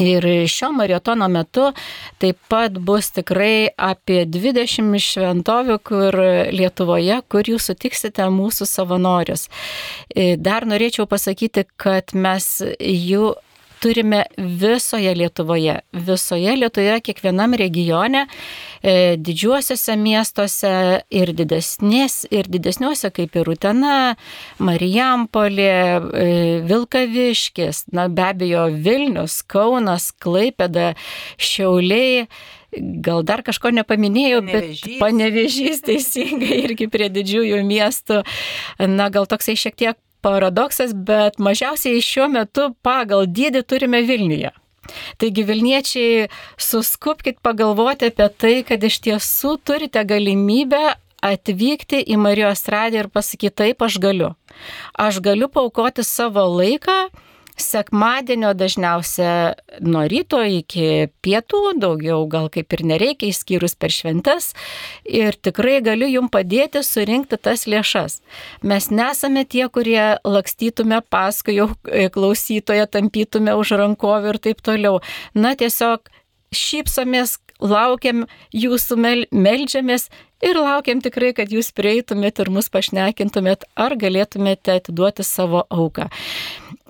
[0.00, 1.66] Ir šio maratono metu
[2.22, 6.16] taip pat bus tikrai apie 20 šventovių, kur
[6.52, 9.48] Lietuvoje, kur jūs sutiksite mūsų savanorius.
[10.40, 13.34] Dar norėčiau pasakyti, kad mes jų
[13.82, 15.80] turime visoje Lietuvoje.
[15.92, 18.26] Visoje Lietuvoje, kiekvienam regione,
[18.82, 20.72] e, didžiuosiuose miestuose
[21.10, 23.96] ir, didesnės, ir didesniuose kaip ir Utena,
[24.62, 25.74] Marijampolė,
[26.22, 26.30] e,
[26.70, 30.92] Vilkaviškis, na be abejo Vilnius, Kaunas, Klaipeda,
[31.36, 32.28] Šiauliai
[33.04, 34.86] gal dar kažko nepaminėjau, panevežys.
[34.86, 38.22] bet panevežys teisingai irgi prie didžiųjų miestų.
[38.88, 44.52] Na, gal toksai šiek tiek paradoksas, bet mažiausiai šiuo metu pagal dydį turime Vilniuje.
[45.18, 53.04] Taigi Vilniečiai, suskupkite pagalvoti apie tai, kad iš tiesų turite galimybę atvykti į Marijos radiją
[53.04, 54.32] ir pasakyti taip, aš galiu.
[54.98, 56.96] Aš galiu paukoti savo laiką
[57.56, 64.52] sekmadienio dažniausia nuo ryto iki pietų, daugiau gal kaip ir nereikia, išskyrus per šventes.
[65.04, 68.20] Ir tikrai galiu jums padėti surinkti tas lėšas.
[68.62, 75.00] Mes nesame tie, kurie lakstytume paskui jau e, klausytoje, tampytume už rankovį ir taip toliau.
[75.34, 76.08] Na tiesiog
[76.52, 80.08] šypsomės, laukiam jūsų, mel, melžiamės
[80.42, 86.10] ir laukiam tikrai, kad jūs prieitumėt ir mus pašnekintumėt, ar galėtumėte atiduoti savo auką.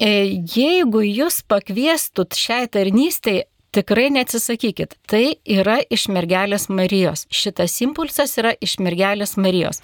[0.02, 0.10] E,
[0.50, 4.96] jeigu jūs pakviestut šiai tarnystai, tikrai neatsisakykit.
[5.08, 7.24] Tai yra iš mergelės Marijos.
[7.30, 9.78] Šitas impulsas yra iš mergelės Marijos.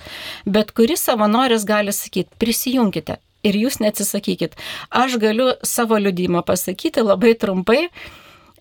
[0.44, 3.20] Bet kuris savanoris gali sakyti, prisijunkite.
[3.46, 4.58] Ir jūs neatsisakykit.
[4.90, 7.86] Aš galiu savo liudymą pasakyti labai trumpai.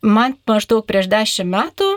[0.05, 1.89] Man maždaug prieš dešimt metų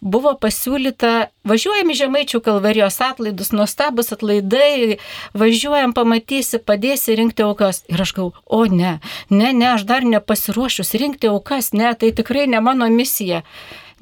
[0.00, 1.12] buvo pasiūlyta,
[1.48, 4.98] važiuojam į Žemaičių kalvarijos atlaidus, nuostabus atlaidai,
[5.36, 7.84] važiuojam, pamatysi, padėsi rinkti aukas.
[7.92, 8.98] Ir aš galvoju, o ne,
[9.30, 13.44] ne, ne, aš dar nepasiruošus rinkti aukas, ne, tai tikrai ne mano misija.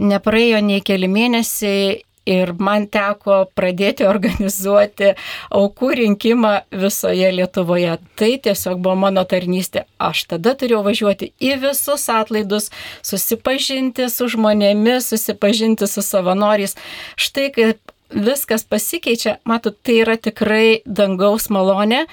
[0.03, 5.13] Nepraėjo nei keli mėnesiai ir man teko pradėti organizuoti
[5.55, 6.53] aukų rinkimą
[6.85, 7.97] visoje Lietuvoje.
[8.19, 9.87] Tai tiesiog buvo mano tarnystė.
[10.03, 12.71] Aš tada turėjau važiuoti į visus atlaidus,
[13.07, 16.77] susipažinti su žmonėmis, susipažinti su savanoriais.
[17.17, 22.07] Štai kaip viskas pasikeičia, matot, tai yra tikrai dangaus malonė.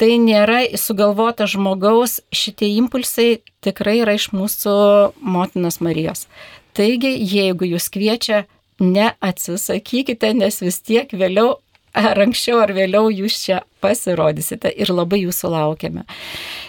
[0.00, 4.72] Tai nėra sugalvota žmogaus, šitie impulsai tikrai yra iš mūsų
[5.20, 6.24] motinos Marijos.
[6.72, 8.46] Taigi, jeigu jūs kviečia
[8.80, 11.58] neatsisakykite, nes vis tiek vėliau
[11.96, 16.06] ar anksčiau ar vėliau jūs čia pasirodysite ir labai jūsų laukiame.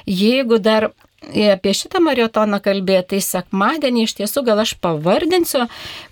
[0.09, 5.67] Jeigu dar apie šitą maratoną kalbėti, tai sekmadienį iš tiesų gal aš pavardinsiu,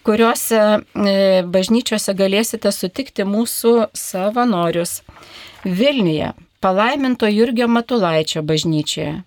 [0.06, 1.16] kuriuose e,
[1.50, 5.00] bažnyčiose galėsite sutikti mūsų savanorius.
[5.66, 6.32] Vilniuje,
[6.62, 9.24] palaiminto Jurgio Matulaičio bažnyčioje.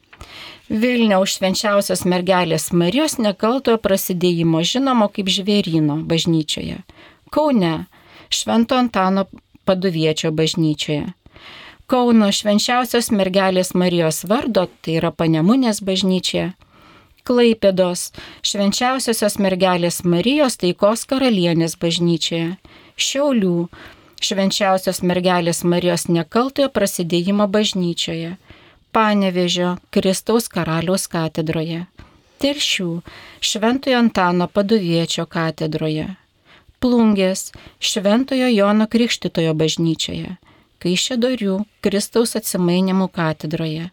[0.73, 6.83] Vilniaus švenčiausios mergelės Marijos nekaltojo prasidėjimo žinomo kaip žvėryno bažnyčioje.
[7.33, 7.75] Kaune
[8.33, 9.27] Švento Antano
[9.65, 11.13] paduviečio bažnyčioje.
[11.87, 16.55] Kauno švenčiausios mergelės Marijos vardo, tai yra Panemunės bažnyčia.
[17.29, 18.09] Klaipėdos
[18.49, 22.57] švenčiausiosios mergelės Marijos taikos karalienės bažnyčioje.
[22.97, 23.69] Šiaulių
[24.25, 28.39] švenčiausios mergelės Marijos nekaltojo prasidėjimo bažnyčioje.
[28.93, 31.87] Panevežio Kristaus karaliaus katedroje,
[32.45, 32.89] Telšių
[33.41, 36.11] Šventojo Antano paduviečio katedroje,
[36.77, 37.47] Plungės
[37.81, 40.35] Šventojo Jono Krikštitojo bažnyčioje,
[40.85, 43.89] Kaišėdorių Kristaus atsimainimų katedroje,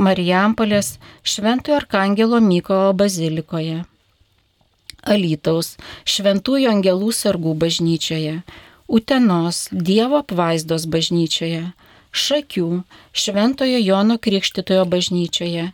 [0.00, 3.82] Marijampolės Šventojo Arkangelo Mykolo bazilikoje,
[5.04, 5.74] Alytaus
[6.08, 8.38] Šventųjų Angelų sargų bažnyčioje,
[8.88, 11.74] Utenos Dievo apvaizdos bažnyčioje,
[12.14, 12.68] Šakių
[13.12, 15.72] Šventojo Jono Krikštitojo bažnyčioje,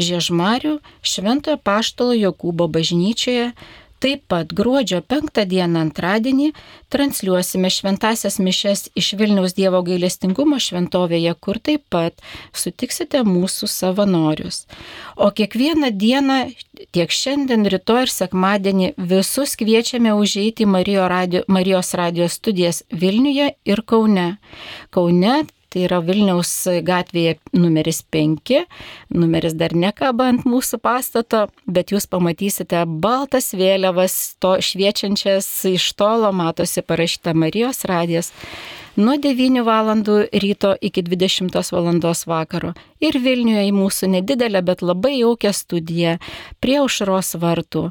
[0.00, 3.52] Žiežmarių Šventojo Paštalo Jokūbo bažnyčioje,
[4.02, 6.48] Taip pat gruodžio 5 dieną antradienį
[6.90, 14.64] transliuosime šventasias mišes iš Vilniaus Dievo gailestingumo šventovėje, kur taip pat sutiksite mūsų savanorius.
[15.14, 16.40] O kiekvieną dieną,
[16.90, 23.52] tiek šiandien, rytoj ir sekmadienį, visus kviečiame užeiti į Marijos radio, Marijos radio studijas Vilniuje
[23.62, 24.28] ir Kaune.
[24.90, 26.52] Kaune tai yra Vilniaus
[26.84, 28.52] gatvėje numeris 5,
[29.16, 36.32] numeris dar nekaba ant mūsų pastato, bet jūs pamatysite baltas vėliavas, to šviečiančias iš tolo
[36.36, 38.32] matosi parašyta Marijos radijas
[38.96, 40.04] nuo 9 val.
[40.32, 42.12] ryto iki 20 val.
[42.26, 42.74] vakaro.
[43.00, 46.18] Ir Vilniuje į mūsų nedidelę, bet labai jaukę studiją
[46.60, 47.90] prie aušros vartų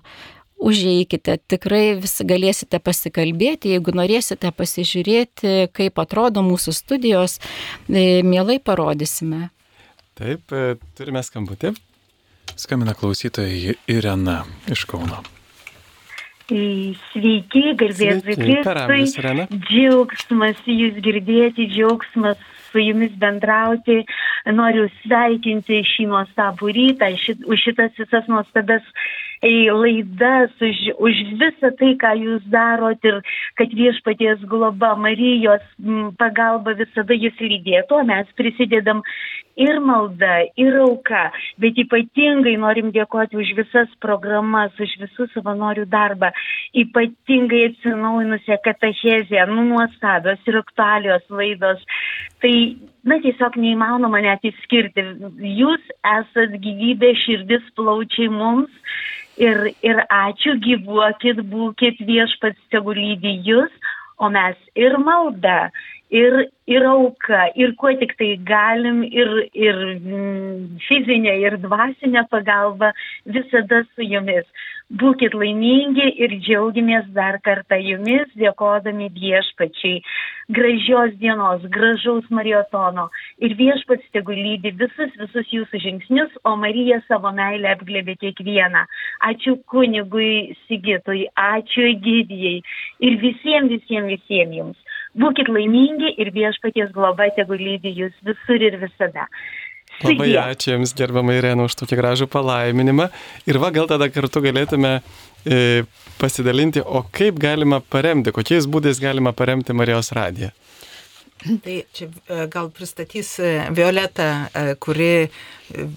[0.62, 7.40] užeikite, tikrai vis galėsite pasikalbėti, jeigu norėsite pasižiūrėti, kaip atrodo mūsų studijos,
[7.90, 9.50] e, mielai parodysime.
[10.18, 11.74] Taip, e, turime skambutį.
[12.60, 15.22] Skambina klausytoja Irena iš Kauno.
[16.52, 19.46] Sveiki, garbės Kristui.
[19.70, 24.02] Džiaugsmas jūs girdėti, džiaugsmas su jumis bendrauti.
[24.52, 28.84] Noriu sveikinti šį nuostabų rytą, šit, už šitas visas nuostabes
[29.50, 33.22] laidas, už, už visą tai, ką jūs darot ir
[33.58, 35.64] kad viešpaties globa Marijos
[36.22, 39.02] pagalba visada jūs lydėtų, o mes prisidedam
[39.58, 46.32] ir malda, ir auka, bet ypatingai norim dėkoti už visas programas, už visų savanorių darbą,
[46.78, 51.82] ypatingai atsinaujinusią katachezę, nu nuostabios ir aktualios laidos.
[52.42, 52.54] Tai,
[53.06, 55.04] na, tiesiog neįmanoma net įskirti.
[55.62, 58.72] Jūs esat gyvybė, širdis plaučiai mums
[59.40, 63.72] Ir, ir ačiū, gyvuokit, būkit viešpats tegu lydi jūs,
[64.20, 65.72] o mes ir malda,
[66.12, 66.36] ir,
[66.68, 69.80] ir auka, ir kuo tik tai galim, ir, ir
[70.88, 72.92] fizinė, ir dvasinė pagalba
[73.26, 74.46] visada su jumis.
[74.92, 80.02] Būkit laimingi ir džiaugiamės dar kartą jumis, dėkodami viešpačiai.
[80.52, 83.08] Gražios dienos, gražaus mariotono.
[83.40, 88.84] Ir viešpats tegu lydi visus, visus jūsų žingsnius, o Marija savo meilę apglėbė kiekvieną.
[89.32, 92.58] Ačiū kunigui Sigitui, ačiū Gydijai
[93.00, 94.81] ir visiems, visiems, visiems jums.
[95.18, 99.28] Būkit laimingi ir viešpaties globa tegu lydi jūs visur ir visada.
[100.02, 103.10] Labai ačiū Jums, gerbama Irena, už tokį gražų palaiminimą.
[103.50, 105.84] Ir va, gal tada kartu galėtume e,
[106.18, 110.54] pasidalinti, o kaip galima paremti, kokiais būdais galima paremti Marijos radiją.
[111.64, 115.28] Tai čia e, gal pristatys e, Violeta, e, kuri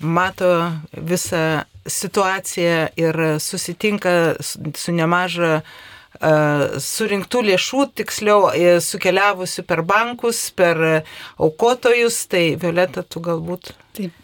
[0.01, 0.51] mato
[0.93, 5.61] visą situaciją ir susitinka su nemaža
[6.85, 8.51] surinktų lėšų, tiksliau
[8.85, 10.81] sukeliavusių per bankus, per
[11.37, 13.75] aukotojus, tai Violeta, tu galbūt.
[13.99, 14.21] Taip.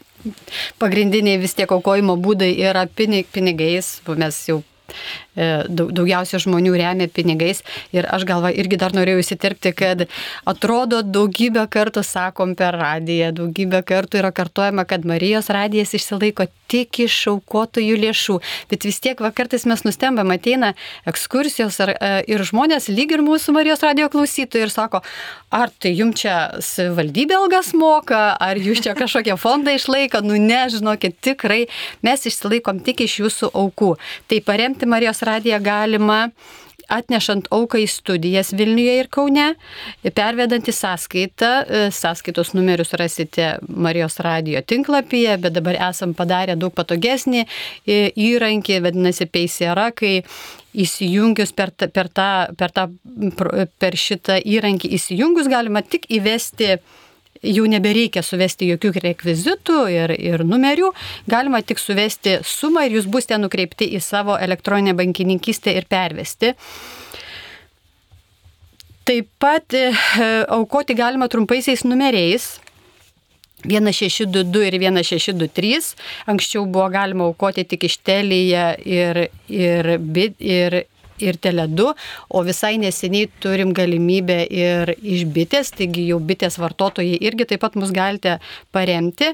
[0.79, 5.30] Pagrindiniai vis tiek aukojimo būdai yra pinigais, mes jau E,
[5.69, 7.63] daugiausia žmonių remia pinigais.
[7.97, 10.07] Ir aš galva irgi dar norėjau įsiterpti, kad
[10.49, 17.03] atrodo daugybę kartų sakom per radiją, daugybę kartų yra kartuojama, kad Marijos radijas išsilaiko tik
[17.07, 18.39] iš aukotojų lėšų.
[18.71, 20.75] Bet vis tiek vakartais mes nustembam, ateina
[21.11, 25.03] ekskursijos ar, e, ir žmonės lyg ir mūsų Marijos radijo klausytojai ir sako,
[25.51, 26.37] ar tai jums čia
[26.95, 31.65] valdybė algas moka, ar jūs čia kažkokią fondą išlaiko, nu nežinokit, tikrai
[32.07, 33.95] mes išsilaikom tik iš jūsų aukų.
[34.31, 35.30] Tai paremti Marijos radiją
[35.63, 36.31] galima
[36.91, 39.47] atnešant auką į studijas Vilniuje ir Kaune,
[40.17, 41.51] pervedant į sąskaitą.
[41.63, 48.81] E, sąskaitos numerius rasite Marijos radio tinklapyje, bet dabar esam padarę daug patogesnį e, įrankį,
[48.87, 50.21] vadinasi Peisera, kai
[50.71, 52.89] įsijungius per, ta, per, tą, per, tą,
[53.83, 56.77] per šitą įrankį įsijungus galima tik įvesti
[57.43, 60.93] jau nebereikia suvesti jokių rekvizitų ir, ir numerių,
[61.31, 66.55] galima tik suvesti sumą ir jūs būsite nukreipti į savo elektroninę bankininkystę ir pervesti.
[69.09, 69.89] Taip pat e,
[70.53, 72.59] aukoti galima trumpaisiais numeriais.
[73.61, 75.81] 1622 ir 1623.
[76.33, 79.91] Anksčiau buvo galima aukoti tik iš telėje ir, ir,
[80.41, 80.79] ir,
[81.23, 81.93] ir Tele2,
[82.31, 87.79] o visai neseniai turim galimybę ir iš bitės, taigi jau bitės vartotojai irgi taip pat
[87.81, 88.39] mus galite
[88.75, 89.33] paremti,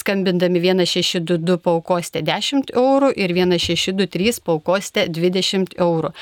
[0.00, 6.12] skambindami 1622 paukosite 10 eurų ir 1623 paukosite 20 eurų.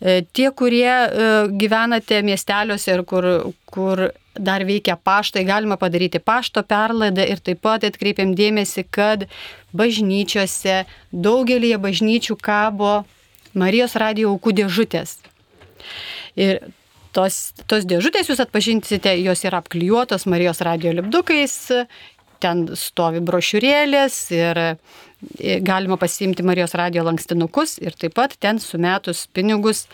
[0.00, 3.28] E, tie, kurie e, gyvenate miesteliuose ir kur,
[3.70, 9.26] kur dar veikia paštai, galima padaryti pašto perlaidą ir taip pat atkreipiam dėmesį, kad
[9.76, 13.04] bažnyčiose, daugelį bažnyčių kabo
[13.56, 15.16] Marijos radio aukų dėžutės.
[16.36, 16.60] Ir
[17.16, 17.40] tos,
[17.70, 21.56] tos dėžutės jūs atpažinsite, jos yra apklijuotos Marijos radio lipdukais,
[22.42, 24.60] ten stovi brošiūrėlės ir
[25.64, 29.86] galima pasiimti Marijos radio lankstinukus ir taip pat ten sumetus pinigus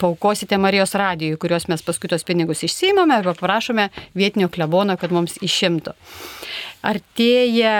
[0.00, 5.38] paukosite Marijos radijui, kuriuos mes paskui tos pinigus išsiimame arba prašome vietinio klebono, kad mums
[5.46, 5.94] išimtų.
[6.84, 7.76] Artėja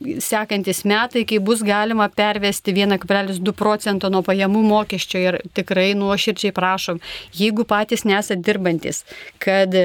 [0.00, 7.02] sekantis metai, kai bus galima pervesti 1,2 procento nuo pajamų mokesčio ir tikrai nuoširdžiai prašom,
[7.36, 9.04] jeigu patys nesat dirbantis,
[9.42, 9.76] kad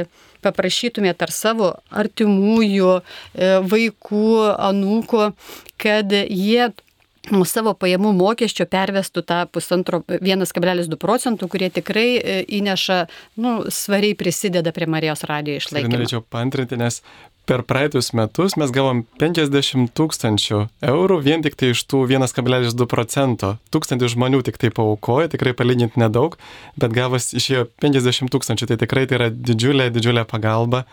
[0.46, 4.26] paprašytumėte ar savo artimųjų, e, vaikų,
[4.70, 5.30] anūkų,
[5.82, 6.70] kad jie
[7.34, 13.00] nuo savo pajamų mokesčio pervestų tą pusantro 1,2 procentų, kurie tikrai e, įneša,
[13.42, 15.96] nu, svariai prisideda prie Marijos radijo išlaikymo.
[15.98, 17.02] Norėčiau pantrinti, nes
[17.46, 23.56] per praeitus metus mes gavom 50 tūkstančių eurų vien tik tai iš tų 1,2 procento.
[23.74, 26.38] Tūkstantį žmonių tik tai paukojo, tikrai palyginti nedaug,
[26.80, 30.86] bet gavas išėjo 50 tūkstančių, tai tikrai tai yra didžiulė, didžiulė pagalba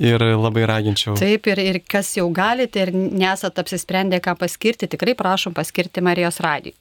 [0.00, 1.14] ir labai raginčiau.
[1.18, 6.40] Taip, ir, ir kas jau galite ir nesat apsisprendę, ką paskirti, tikrai prašom paskirti Marijos
[6.44, 6.74] radijui.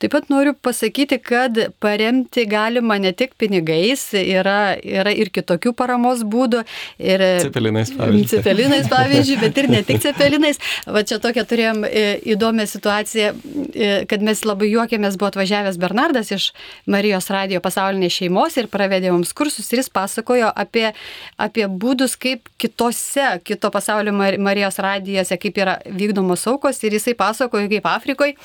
[0.00, 6.24] Taip pat noriu pasakyti, kad paremti galima ne tik pinigais, yra, yra ir kitokių paramos
[6.24, 6.64] būdų.
[6.98, 8.30] Ir, cepelinais, pavyzdžiui.
[8.32, 10.60] Cepelinais, pavyzdžiui, bet ir ne tik cepelinais.
[10.88, 13.32] Va čia tokia turėjom e, įdomią situaciją,
[13.74, 16.50] e, kad mes labai juokėmės, buvo atvažiavęs Bernardas iš
[16.90, 20.88] Marijos radijo pasaulinės šeimos ir pravedė mums kursus ir jis pasakojo apie,
[21.36, 27.14] apie būdus, kaip kaip kitose, kito pasaulio Marijos radijose, kaip yra vykdomos aukos ir jisai
[27.18, 28.36] pasakojo, kaip Afrikoje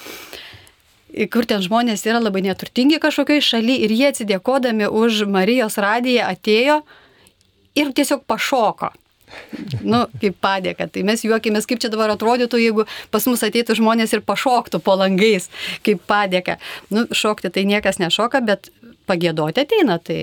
[1.29, 6.81] kur ten žmonės yra labai neturtingi kažkokiai šaly ir jie atsidėkodami už Marijos radiją atėjo
[7.77, 8.89] ir tiesiog pašoko.
[9.81, 10.85] Nu, kaip padėka.
[10.93, 14.93] Tai mes juokėmės, kaip čia dabar atrodytų, jeigu pas mus ateitų žmonės ir pašoktų po
[14.99, 15.49] langais,
[15.85, 16.59] kaip padėka.
[16.93, 18.69] Nu, šokti tai niekas nešoka, bet
[19.09, 19.99] pagėdoti ateina.
[20.03, 20.19] Tai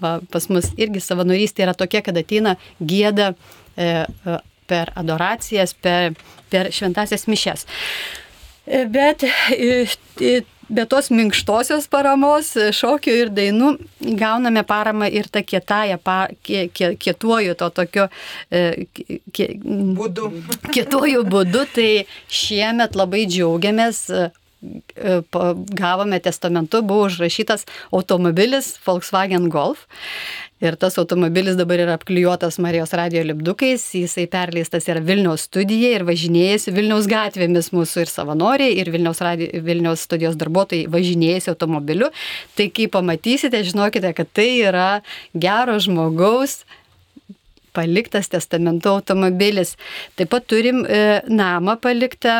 [0.00, 6.14] va, pas mus irgi savanorystė yra tokia, kad ateina gėda e, e, per adoracijas, per,
[6.52, 7.66] per šventasias mišes.
[8.64, 9.86] E, bet e,
[10.74, 13.74] be tos minkštosios paramos, šokių ir dainų
[14.16, 15.98] gauname paramą ir tą kietąją,
[17.04, 18.06] kietuoju to tokio
[18.48, 19.50] kie,
[19.98, 20.30] būdu.
[20.72, 21.90] Kietuoju būdu, tai
[22.32, 24.06] šiemet labai džiaugiamės
[25.74, 29.86] gavome testamentu, buvo užrašytas automobilis Volkswagen Golf.
[30.64, 36.06] Ir tas automobilis dabar yra apklijuotas Marijos radio lipdukais, jisai perleistas yra Vilniaus studija ir
[36.08, 42.08] važinėjasi Vilniaus gatvėmis mūsų ir savanoriai, ir Vilniaus, radio, Vilniaus studijos darbuotojai važinėjasi automobiliu.
[42.56, 44.88] Tai kai pamatysite, žinokite, kad tai yra
[45.34, 46.62] gero žmogaus
[47.74, 49.74] paliktas testamentu automobilis.
[50.18, 52.36] Taip pat turim e, namą paliktą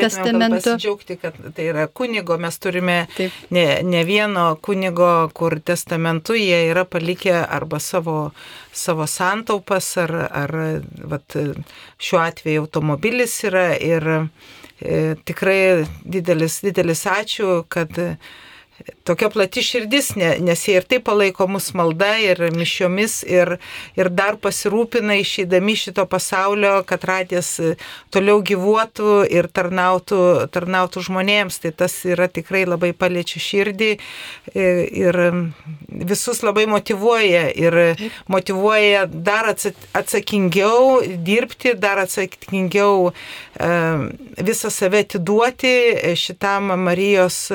[0.00, 0.74] testamentu.
[0.74, 3.36] Pasidžiaugti, kad tai yra kunigo, mes turime Taip.
[3.54, 8.18] ne, ne vieno kunigo, kur testamentu jie yra palikę arba savo,
[8.72, 10.56] savo santaupas, ar, ar
[11.12, 11.38] vat,
[12.00, 18.14] šiuo atveju automobilis yra ir e, tikrai didelis, didelis ačiū, kad e,
[19.04, 23.56] tokia plati širdis, nes jie ir taip palaiko mus malda ir mišiomis ir,
[23.98, 27.52] ir dar pasirūpina išeidami šito pasaulio, kad radės
[28.14, 30.20] toliau gyvuotų ir tarnautų,
[30.54, 31.60] tarnautų žmonėms.
[31.64, 33.90] Tai tas yra tikrai labai paliečia širdį
[34.54, 35.20] ir
[35.88, 37.78] visus labai motivuoja ir
[38.32, 43.12] motivuoja dar atsakingiau dirbti, dar atsakingiau
[44.44, 45.76] visą save atiduoti
[46.18, 47.52] šitam Marijos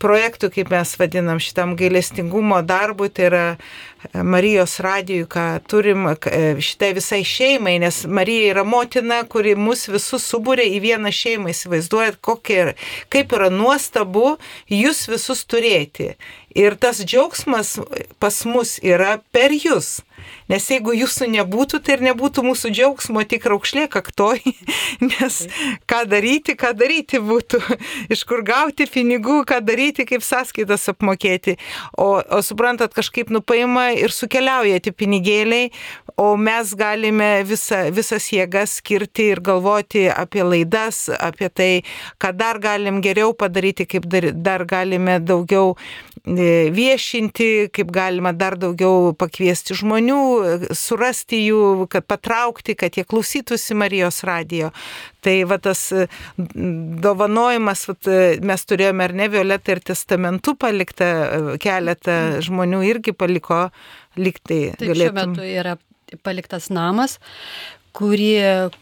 [0.00, 6.16] projektų, kaip mes vadinam, šitam gailestingumo darbui, tai yra e, Marijos radijui, ką turim e,
[6.64, 11.52] šitai visai šeimai, nes Marija yra motina, kuri mus visus subūrė į vieną šeimą.
[11.54, 12.74] Įsivaizduojat, kokia,
[13.12, 14.36] kaip yra nuostabu
[14.72, 16.14] jūs visus turėti.
[16.58, 17.78] Ir tas džiaugsmas
[18.18, 20.00] pas mus yra per jūs.
[20.50, 24.40] Nes jeigu jūsų nebūtų, tai ir nebūtų mūsų džiaugsmo tik raukšlė kaktoj.
[25.12, 25.36] Nes
[25.90, 27.60] ką daryti, ką daryti būtų.
[28.12, 31.56] Iš kur gauti pinigų, ką daryti, kaip sąskaitas apmokėti.
[31.94, 35.70] O, o suprantat, kažkaip nupaima ir sukeliauja tie pinigėliai,
[36.20, 41.72] o mes galime visa, visas jėgas skirti ir galvoti apie laidas, apie tai,
[42.20, 45.76] ką dar galim geriau padaryti, kaip dar, dar galime daugiau
[46.74, 50.20] viešinti, kaip galima dar daugiau pakviesti žmonių,
[50.76, 54.70] surasti jų, kad patraukti, kad jie klausytųsi Marijos radijo.
[55.24, 55.82] Tai va tas
[56.36, 57.96] dovanojimas, va,
[58.52, 61.10] mes turėjome ar ne Violetą ir testamentu paliktą,
[61.60, 63.66] keletą žmonių irgi paliko
[64.20, 64.70] liktai.
[64.78, 65.20] Taip, galėtum...
[65.20, 65.76] šiuo metu yra
[66.26, 67.18] paliktas namas,
[67.96, 68.32] kurį,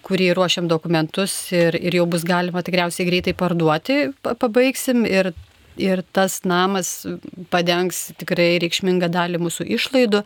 [0.06, 5.32] kurį ruošiam dokumentus ir, ir jau bus galima tikriausiai greitai parduoti, pabaigsim ir
[5.78, 7.06] ir tas namas
[7.52, 10.22] padengs tikrai reikšmingą dalį mūsų išlaidų,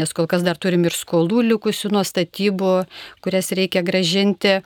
[0.00, 2.74] nes kol kas dar turim ir skolų likusių nuo statybų,
[3.24, 4.60] kurias reikia gražinti.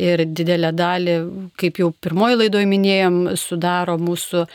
[0.00, 1.16] Ir didelę dalį,
[1.60, 4.46] kaip jau pirmoji laidoje minėjom, sudaro mūsų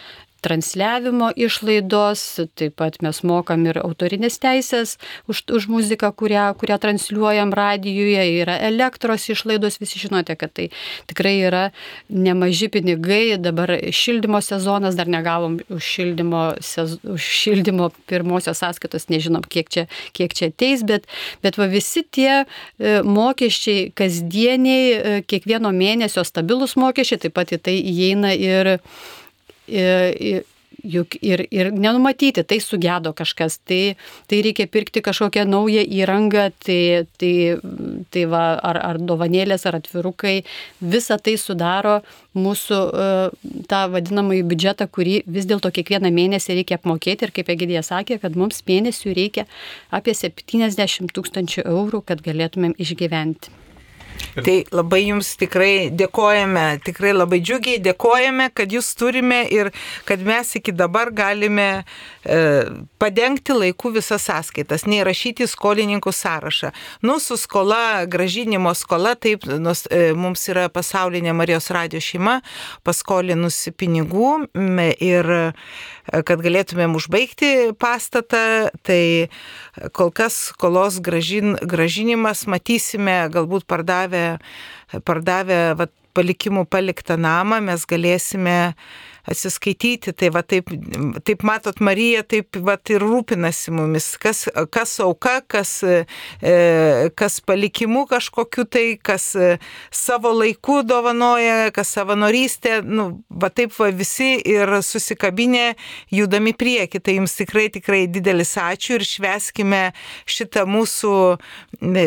[0.48, 2.24] transliavimo išlaidos,
[2.56, 4.96] taip pat mes mokam ir autorinės teisės
[5.28, 10.70] už, už muziką, kurią, kurią transliuojam radijuje, yra elektros išlaidos, visi žinote, kad tai
[11.10, 11.64] tikrai yra
[12.10, 19.44] nemaži pinigai, dabar šildymo sezonas, dar negavom už šildymo, sez, už šildymo pirmosios sąskaitos, nežinom,
[19.44, 21.08] kiek čia, kiek čia ateis, bet,
[21.44, 22.46] bet va visi tie e,
[23.04, 28.78] mokesčiai kasdieniai, e, kiekvieno mėnesio stabilus mokesčiai, taip pat į tai įeina ir
[30.84, 33.98] juk ir, ir nenumatyti, tai sugedo kažkas, tai,
[34.30, 37.34] tai reikia pirkti kažkokią naują įrangą, tai, tai,
[38.14, 40.44] tai va, ar, ar dovanėlės, ar atvirukai,
[40.82, 42.00] visa tai sudaro
[42.38, 42.80] mūsų
[43.70, 48.38] tą vadinamąjį biudžetą, kurį vis dėlto kiekvieną mėnesį reikia apmokėti ir kaip Egidija sakė, kad
[48.38, 49.48] mums mėnesių reikia
[49.92, 53.67] apie 70 tūkstančių eurų, kad galėtumėm išgyventi.
[54.38, 59.72] Tai labai jums tikrai dėkojame, tikrai labai džiugiai dėkojame, kad jūs turime ir
[60.08, 62.38] kad mes iki dabar galime e,
[63.02, 66.72] padengti laiku visas sąskaitas, neįrašyti skolininkų sąrašą.
[67.06, 72.40] Nu, su skola, gražinimo skola, taip, nus, e, mums yra pasaulinė Marijos radio šeima
[72.88, 74.34] paskolinusi pinigų
[75.04, 75.44] ir e,
[76.28, 79.02] kad galėtumėm užbaigti pastatą, tai
[79.98, 84.07] kol kas skolos gražin, gražinimas matysime, galbūt pardavę
[85.08, 88.74] pardavę vat, palikimų paliktą namą, mes galėsime
[89.28, 90.14] atsiskaityti.
[90.18, 90.72] Tai va taip,
[91.28, 98.06] taip matot, Marija taip va ir rūpinasi mumis, kas, kas auka, kas, e, kas palikimu
[98.10, 99.58] kažkokiu tai, kas e,
[99.92, 105.74] savo laiku dovanoja, kas savanorystė, nu, va taip va visi ir susikabinė
[106.14, 107.02] judami prieki.
[107.04, 109.84] Tai jums tikrai, tikrai didelis ačiū ir šveskime
[110.28, 111.14] šitą mūsų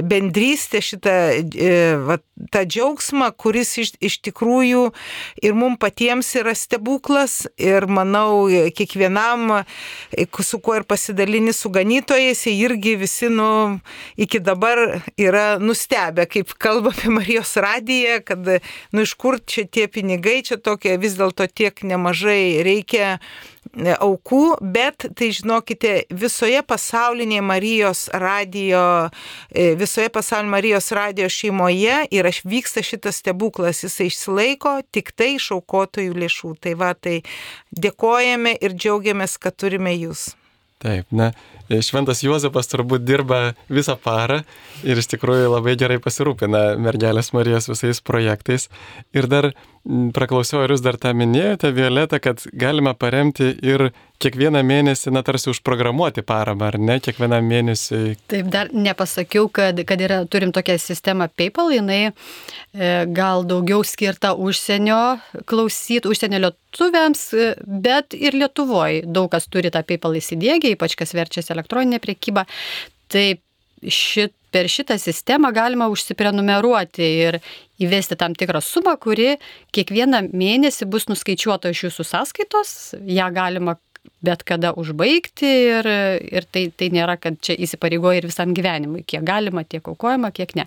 [0.09, 1.73] bendrystę, šitą e,
[2.09, 2.19] va,
[2.53, 4.89] tą džiaugsmą, kuris iš, iš tikrųjų
[5.45, 7.10] ir mums patiems yra stebuklas
[7.61, 9.63] ir manau kiekvienam,
[10.47, 13.81] su kuo ir pasidalini su ganytojais, jie irgi visi nu,
[14.17, 18.51] iki dabar yra nustebę, kaip kalba apie Marijos radiją, kad
[18.93, 23.19] nu iš kur čia tie pinigai, čia tokie vis dėlto tiek nemažai reikia
[23.60, 29.11] E, aukų, bet tai žinokite, visoje pasaulinėje Marijos radijo,
[29.51, 35.37] e, visoje pasaulinėje Marijos radijo šeimoje ir aš vyksta šitas stebuklas, jisai išsilaiko tik tai
[35.37, 36.57] iš aukotojų lėšų.
[36.61, 37.23] Tai va, tai
[37.71, 40.33] dėkojame ir džiaugiamės, kad turime jūs.
[40.81, 41.35] Taip, na,
[41.69, 44.39] Šventas Juozapas turbūt dirba visą parą
[44.81, 48.71] ir iš tikrųjų labai gerai pasirūpina mergelės Marijos visais projektais.
[49.13, 49.51] Ir dar
[49.87, 53.89] praklausiau, ar jūs dar tą minėjote, Violeta, kad galima paremti ir
[54.21, 58.01] kiekvieną mėnesį, na, tarsi užprogramuoti paramą, ar ne, kiekvieną mėnesį.
[58.31, 62.13] Taip, dar nepasakiau, kad, kad yra, turim tokią sistemą PayPal, jinai e,
[63.17, 65.01] gal daugiau skirta užsienio
[65.49, 71.17] klausyt, užsienio lietuviams, e, bet ir Lietuvoje daug kas turi tą PayPal įsidėgę, ypač kas
[71.17, 72.45] verčiasi elektroninė priekyba.
[73.11, 73.27] Tai
[73.89, 77.39] šit, per šitą sistemą galima užsiprenumeruoti ir
[77.81, 79.37] įvesti tam tikrą sumą, kuri
[79.77, 82.75] kiekvieną mėnesį bus nuskaičiuota iš jūsų sąskaitos,
[83.07, 83.79] ją galima
[84.25, 85.89] bet kada užbaigti ir,
[86.29, 90.53] ir tai, tai nėra, kad čia įsipareigoja ir visam gyvenimui, kiek galima, tiek aukojama, kiek
[90.59, 90.67] ne.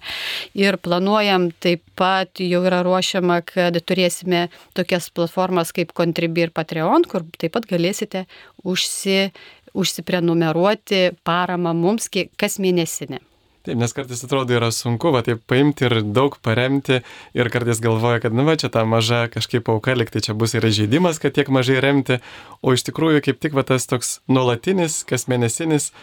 [0.57, 4.47] Ir planuojam taip pat, jau yra ruošiama, kad turėsime
[4.78, 8.26] tokias platformas kaip Contribui ir Patreon, kur taip pat galėsite
[8.66, 9.30] užsi,
[9.74, 13.21] užsiprenumeruoti paramą mums kas mėnesinę.
[13.63, 16.97] Taip, nes kartais atrodo yra sunku, va taip paimti ir daug paremti
[17.32, 20.67] ir kartais galvoja, kad, nu va, čia ta maža kažkaip auka likti, čia bus ir
[20.67, 22.17] žaidimas, kad tiek mažai remti,
[22.59, 25.93] o iš tikrųjų kaip tik va tas toks nuolatinis, kas mėnesinis,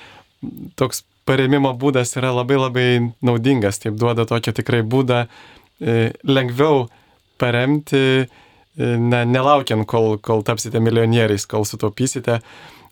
[0.80, 2.88] toks paremimo būdas yra labai labai
[3.20, 6.86] naudingas, taip duoda tokį tikrai būdą e, lengviau
[7.36, 12.40] paremti, e, ne, nelaukiant, kol, kol tapsite milijonieriais, kol sutaupysite.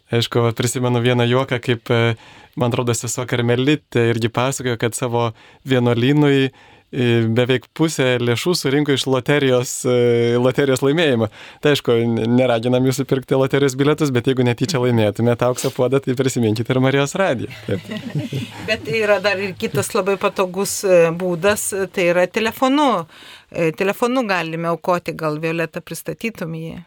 [0.09, 2.15] Aišku, prisimenu vieną juoką, kaip, e,
[2.57, 5.27] man atrodo, sesuo Karmelitė irgi pasakojo, kad savo
[5.69, 11.29] vienuolynui e, beveik pusę lėšų surinko iš loterijos, e, loterijos laimėjimo.
[11.61, 11.99] Tai aišku,
[12.39, 17.13] neraginam jūsų pirkti loterijos bilietus, bet jeigu netyčia laimėtumėte auksą puodą, tai prisiminkite ir Marijos
[17.21, 17.53] radiją.
[18.71, 20.81] bet yra dar ir kitas labai patogus
[21.21, 23.05] būdas, tai yra telefonu.
[23.77, 26.79] Telefonu galime aukoti, gal Violeta pristatytum jį.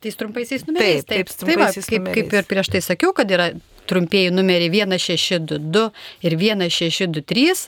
[0.00, 1.04] Tais trumpaisiais numeriais.
[1.04, 3.50] Taip, taip, trumpaisiais taip, va, kaip, kaip ir prieš tai sakiau, kad yra
[3.90, 5.86] trumpieji numeriai 1622
[6.24, 7.66] ir 1623.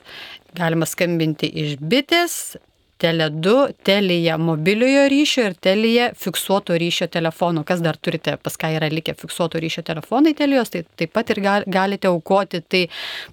[0.57, 2.57] Galima skambinti iš bitės,
[3.03, 7.65] Tele2, Telija mobiliojo ryšio ir Telija fiksuoto ryšio telefonų.
[7.67, 11.43] Kas dar turite, pas ką yra likę fiksuoto ryšio telefonai Telijos, tai taip pat ir
[11.67, 12.85] galite aukoti, tai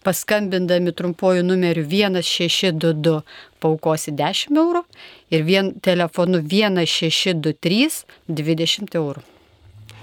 [0.06, 3.20] paskambindami trumpuoju numeriu 1622
[3.62, 4.86] paukosi 10 eurų
[5.36, 9.30] ir vien telefonu 1623 20 eurų.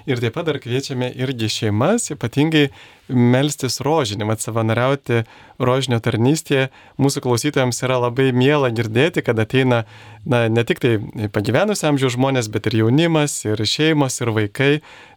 [0.07, 2.69] Ir taip pat dar kviečiame irgi šeimas, ypatingai
[3.11, 5.25] melstis rožinį, mat savanoriauti
[5.59, 6.69] rožinio tarnystėje.
[7.03, 9.83] Mūsų klausytojams yra labai miela girdėti, kad ateina
[10.23, 10.95] na, ne tik tai
[11.35, 14.73] pagyvenusiam amžiaus žmonės, bet ir jaunimas, ir šeimos, ir vaikai.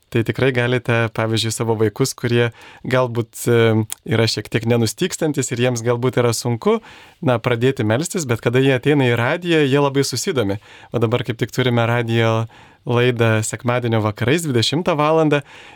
[0.10, 2.49] Tai tikrai galite, pavyzdžiui, savo vaikus, kurie
[2.88, 6.80] galbūt yra šiek tiek nenustykstantis ir jiems galbūt yra sunku,
[7.22, 10.60] na, pradėti melstis, bet kada jie ateina į radiją, jie labai susidomi.
[10.93, 12.47] O dabar kaip tik turime radijo
[12.89, 15.20] laidą sekmadienio vakarais 20 val.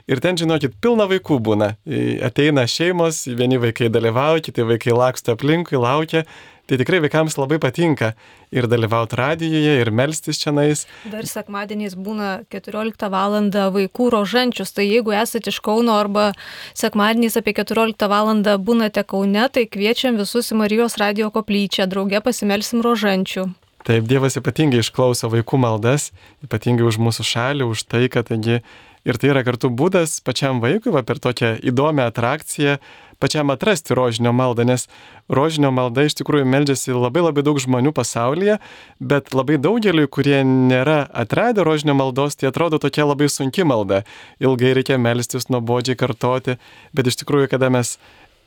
[0.08, 1.76] ir ten, žinokit, pilna vaikų būna.
[2.24, 6.24] Ateina šeimos, vieni vaikai dalyvauja, kiti vaikai laksto aplinkui, laukia.
[6.64, 8.14] Tai tikrai vaikams labai patinka
[8.55, 10.86] ir dalyvauti radijoje, ir melstis čia nais.
[11.11, 13.36] Dar sekmadieniais būna 14 val.
[13.76, 16.32] vaikų rožančius, tai jeigu esate iš Kauno arba
[16.74, 18.32] sekmadieniais apie 14 val.
[18.64, 23.49] būnate Kaune, tai kviečiam visus į Marijos radio koplyčią, drauge pasimelsim rožančių.
[23.84, 26.14] Taip, Dievas ypatingai išklauso vaikų maldas,
[26.45, 28.61] ypatingai už mūsų šalį, už tai, kad taigi
[29.03, 32.78] ir tai yra kartu būdas pačiam vaikui, va, per tokią įdomią atrakciją,
[33.24, 34.90] pačiam atrasti rožinio maldą, nes
[35.32, 38.58] rožinio malda iš tikrųjų meldžiasi labai labai daug žmonių pasaulyje,
[39.00, 44.04] bet labai daugeliu, kurie nėra atradę rožinio maldos, tai atrodo tokia labai sunki malda.
[44.44, 46.58] Ilgai reikia melstis, nuobodžiai kartoti,
[46.92, 47.96] bet iš tikrųjų, kada mes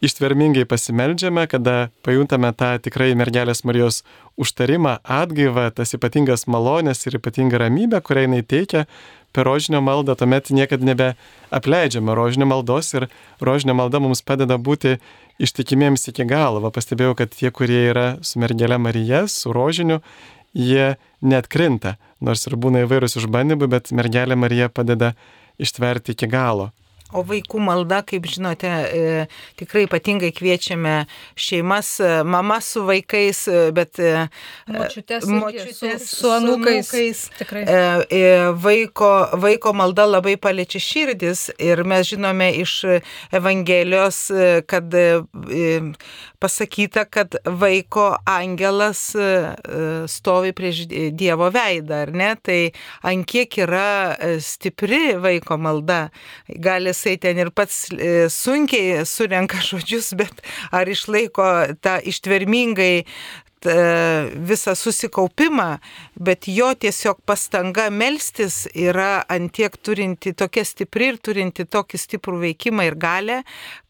[0.05, 4.03] ištvermingai pasimeldžiame, kada pajuntame tą tikrai mergelės Marijos
[4.37, 8.85] užtarimą, atgaivą, tas ypatingas malonės ir ypatingą ramybę, kurią jinai teikia,
[9.33, 13.09] per rožinio maldą tuomet niekada nebeapleidžiame rožinio maldos ir
[13.41, 14.97] rožinio malda mums padeda būti
[15.43, 16.63] ištikimiems iki galo.
[16.65, 20.01] Va, pastebėjau, kad tie, kurie yra su mergelė Marija, su rožiniu,
[20.57, 25.13] jie net krinta, nors ir būna įvairūs išbandymai, bet mergelė Marija padeda
[25.61, 26.71] ištverti iki galo.
[27.15, 29.11] O vaikų malda, kaip žinote, e,
[29.61, 30.95] tikrai ypatingai kviečiame
[31.39, 34.01] šeimas, e, mama su vaikais, e, bet
[34.67, 36.91] močiutės, močiutės su, su anūkais.
[36.91, 37.21] anūkais.
[37.39, 37.63] Tikrai.
[38.59, 42.75] Vaiko, vaiko malda labai paliečia širdis ir mes žinome iš
[43.35, 44.19] Evangelijos,
[44.67, 44.95] kad
[46.43, 49.13] pasakyta, kad vaiko angelas
[50.11, 52.35] stovi prieš Dievo veidą, ar ne?
[52.43, 52.59] Tai
[53.07, 56.09] ant kiek yra stipri vaiko malda.
[56.51, 60.41] Gali jisai ten ir pats e, sunkiai surenka žodžius, bet
[60.73, 61.51] ar išlaiko
[61.85, 62.95] tą ištvermingai
[63.67, 65.79] visą susikaupimą,
[66.15, 72.87] bet jo tiesiog pastanga melstis yra antiek turinti tokia stipri ir turinti tokį stiprų veikimą
[72.87, 73.41] ir galę,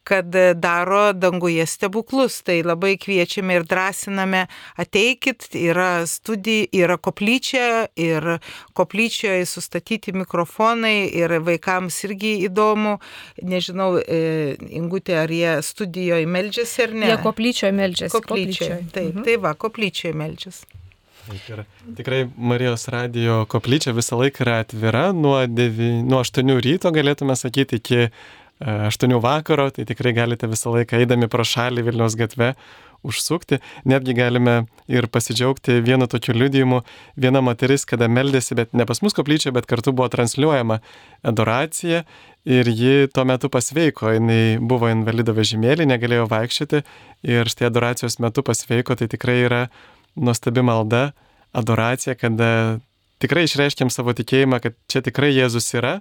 [0.07, 0.31] kad
[0.63, 2.39] daro danguje stebuklus.
[2.47, 4.45] Tai labai kviečiame ir drąsiname,
[4.79, 8.39] ateikit, yra studija, yra koplyčia ir
[8.77, 12.97] koplyčioje sustatyti mikrofonai ir vaikams irgi įdomu.
[13.43, 17.13] Nežinau, e, Ingutė, ar jie studijoje meldžiasi ar ne?
[17.13, 18.15] Jie koplyčioje meldžiasi.
[18.17, 18.81] Koplyčioje.
[18.95, 19.27] Taip, mhm.
[19.27, 20.77] tai va, koplyčioje meldžiasi.
[21.27, 21.65] Ir
[21.97, 27.81] tikrai Marijos radio koplyčia visą laiką yra atvira nuo, 9, nuo 8 ryto, galėtume sakyti,
[27.83, 28.05] iki
[28.61, 32.55] 8 vakaro, tai tikrai galite visą laiką eidami pro šalį Vilniaus gatve
[33.07, 33.59] užsukti.
[33.85, 36.81] Netgi galime ir pasidžiaugti vienu tokiu liudijimu.
[37.21, 40.81] Viena moteris, kada meldėsi, bet ne pas mus koplyčia, bet kartu buvo transliuojama
[41.27, 42.05] adoracija
[42.47, 44.15] ir ji tuo metu pasveiko.
[44.17, 46.83] Jis buvo invalido vežimėlį, negalėjo vaikščioti
[47.29, 48.97] ir štai adoracijos metu pasveiko.
[48.97, 49.63] Tai tikrai yra
[50.17, 51.11] nuostabi malda,
[51.57, 52.79] adoracija, kada
[53.23, 55.99] tikrai išreiškiam savo tikėjimą, kad čia tikrai Jėzus yra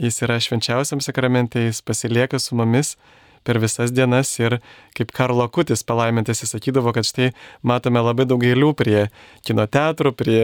[0.00, 2.96] jis yra švenčiausiam sakramente, jis pasilieka su mumis
[3.44, 4.58] per visas dienas ir
[4.96, 7.30] kaip Karlo Kutis palaimintas jis sakydavo, kad štai
[7.64, 9.06] matome labai daug eilių prie
[9.46, 10.40] kino teatrų, prie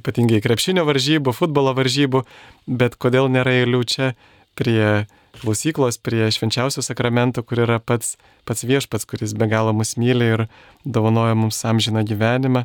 [0.00, 2.24] ypatingai krepšinio varžybų, futbolo varžybų,
[2.66, 4.12] bet kodėl nėra eilių čia
[4.58, 5.06] prie
[5.40, 8.16] klausyklos, prie švenčiausio sakramento, kur yra pats,
[8.48, 10.46] pats viešpats, kuris be galo mus myli ir
[10.84, 12.64] dovanoja mums amžiną gyvenimą.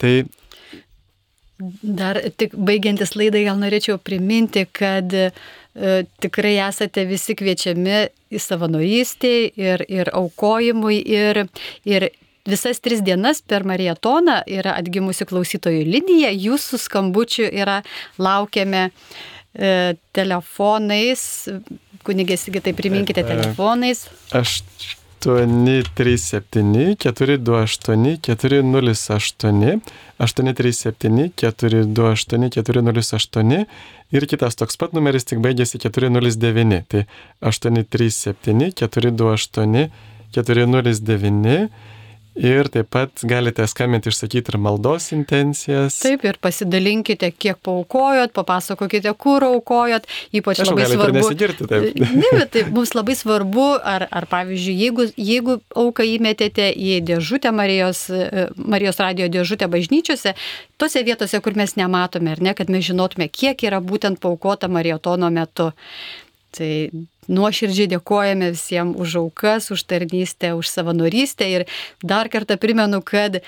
[0.00, 0.14] Tai
[1.82, 5.30] Dar tik baigiantis laidai gal norėčiau priminti, kad e,
[6.22, 7.98] tikrai esate visi kviečiami
[8.30, 11.44] į savanorystį ir, ir aukojimui ir,
[11.88, 12.08] ir
[12.48, 17.80] visas tris dienas per marietoną yra atgimusi klausytojų linija, jūsų skambučių yra
[18.18, 21.26] laukiame e, telefonais,
[22.06, 24.06] kunigės, tai priminkite telefonais.
[24.32, 24.62] Aš
[25.20, 29.80] 837 428 408
[30.18, 33.66] 837 428 408
[34.10, 36.82] ir kitas toks pat numeris tik baigėsi 409.
[36.88, 37.04] Tai
[37.52, 39.90] 837 428
[40.34, 41.68] 409
[42.38, 45.96] Ir taip pat galite skambinti išsakyti ir maldos intencijas.
[45.98, 50.06] Taip, ir pasidalinkite, kiek paukojot, papasakokite, kur aukojot.
[50.38, 51.18] Ypač Aš labai svarbu.
[51.18, 51.98] Nesigirti, taip.
[52.20, 57.52] Ne, bet tai mums labai svarbu, ar, ar pavyzdžiui, jeigu, jeigu auką įmetėte į dėžutę
[57.54, 58.06] Marijos,
[58.54, 60.36] Marijos radio dėžutę bažnyčiose,
[60.80, 65.32] tose vietose, kur mes nematome, ar ne, kad mes žinotume, kiek yra būtent paukota Marijotono
[65.34, 65.72] metu.
[66.54, 66.70] Tai
[67.30, 71.66] nuoširdžiai dėkojame visiems už aukas, už tarnystę, už savanorystę ir
[72.02, 73.40] dar kartą primenu, kad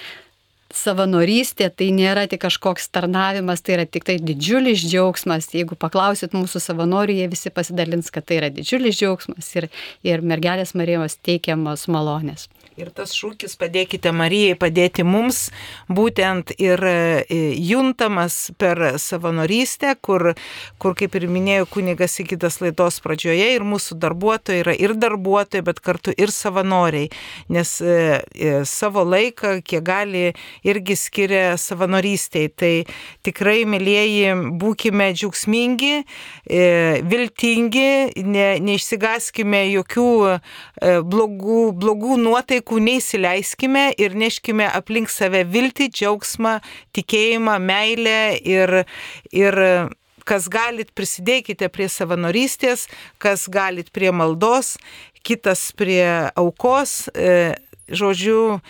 [0.72, 5.50] savanorystė tai nėra tik kažkoks tarnavimas, tai yra tik tai didžiulis džiaugsmas.
[5.52, 9.68] Jeigu paklausit mūsų savanorių, jie visi pasidalins, kad tai yra didžiulis džiaugsmas ir,
[10.06, 12.48] ir mergelės Marijos teikiamos malonės.
[12.80, 15.50] Ir tas šūkis padėkite Marijai, padėti mums,
[15.92, 17.26] būtent ir e,
[17.60, 20.30] juntamas per savanorystę, kur,
[20.80, 25.66] kur kaip ir minėjo kunigas į kitas laidos pradžioje, ir mūsų darbuotojai yra ir darbuotojai,
[25.66, 27.10] bet kartu ir savanoriai,
[27.52, 27.98] nes e,
[28.32, 30.24] e, savo laiką, kiek gali,
[30.64, 32.48] irgi skiria savanorystiai.
[32.56, 32.72] Tai
[33.26, 35.92] tikrai, mėlyjeji, būkime džiaugsmingi,
[37.12, 37.86] viltingi,
[38.24, 40.10] ne, neišsigaskime jokių
[41.12, 46.60] blogų, blogų nuotaikų nuotaikų neįsileiskime ir neškime aplink save viltį, džiaugsmą,
[46.94, 48.84] tikėjimą, meilę ir,
[49.32, 49.90] ir
[50.24, 52.88] kas galit prisidėkite prie savanorystės,
[53.18, 54.78] kas galit prie maldos,
[55.24, 57.08] kitas prie aukos.
[57.14, 57.56] E,
[57.88, 58.60] žodžiu,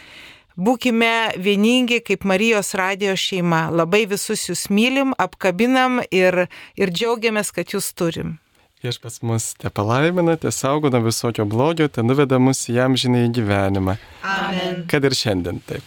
[0.57, 3.71] būkime vieningi kaip Marijos radio šeima.
[3.71, 8.39] Labai visus jūs mylim, apkabinam ir, ir džiaugiamės, kad jūs turim.
[8.83, 13.29] Viešpats mus te palaimina, te saugo nuo visokio blogio, te nuveda mus į jam žinai
[13.31, 13.95] gyvenimą.
[14.27, 14.81] Amen.
[14.91, 15.87] Kad ir šiandien taip.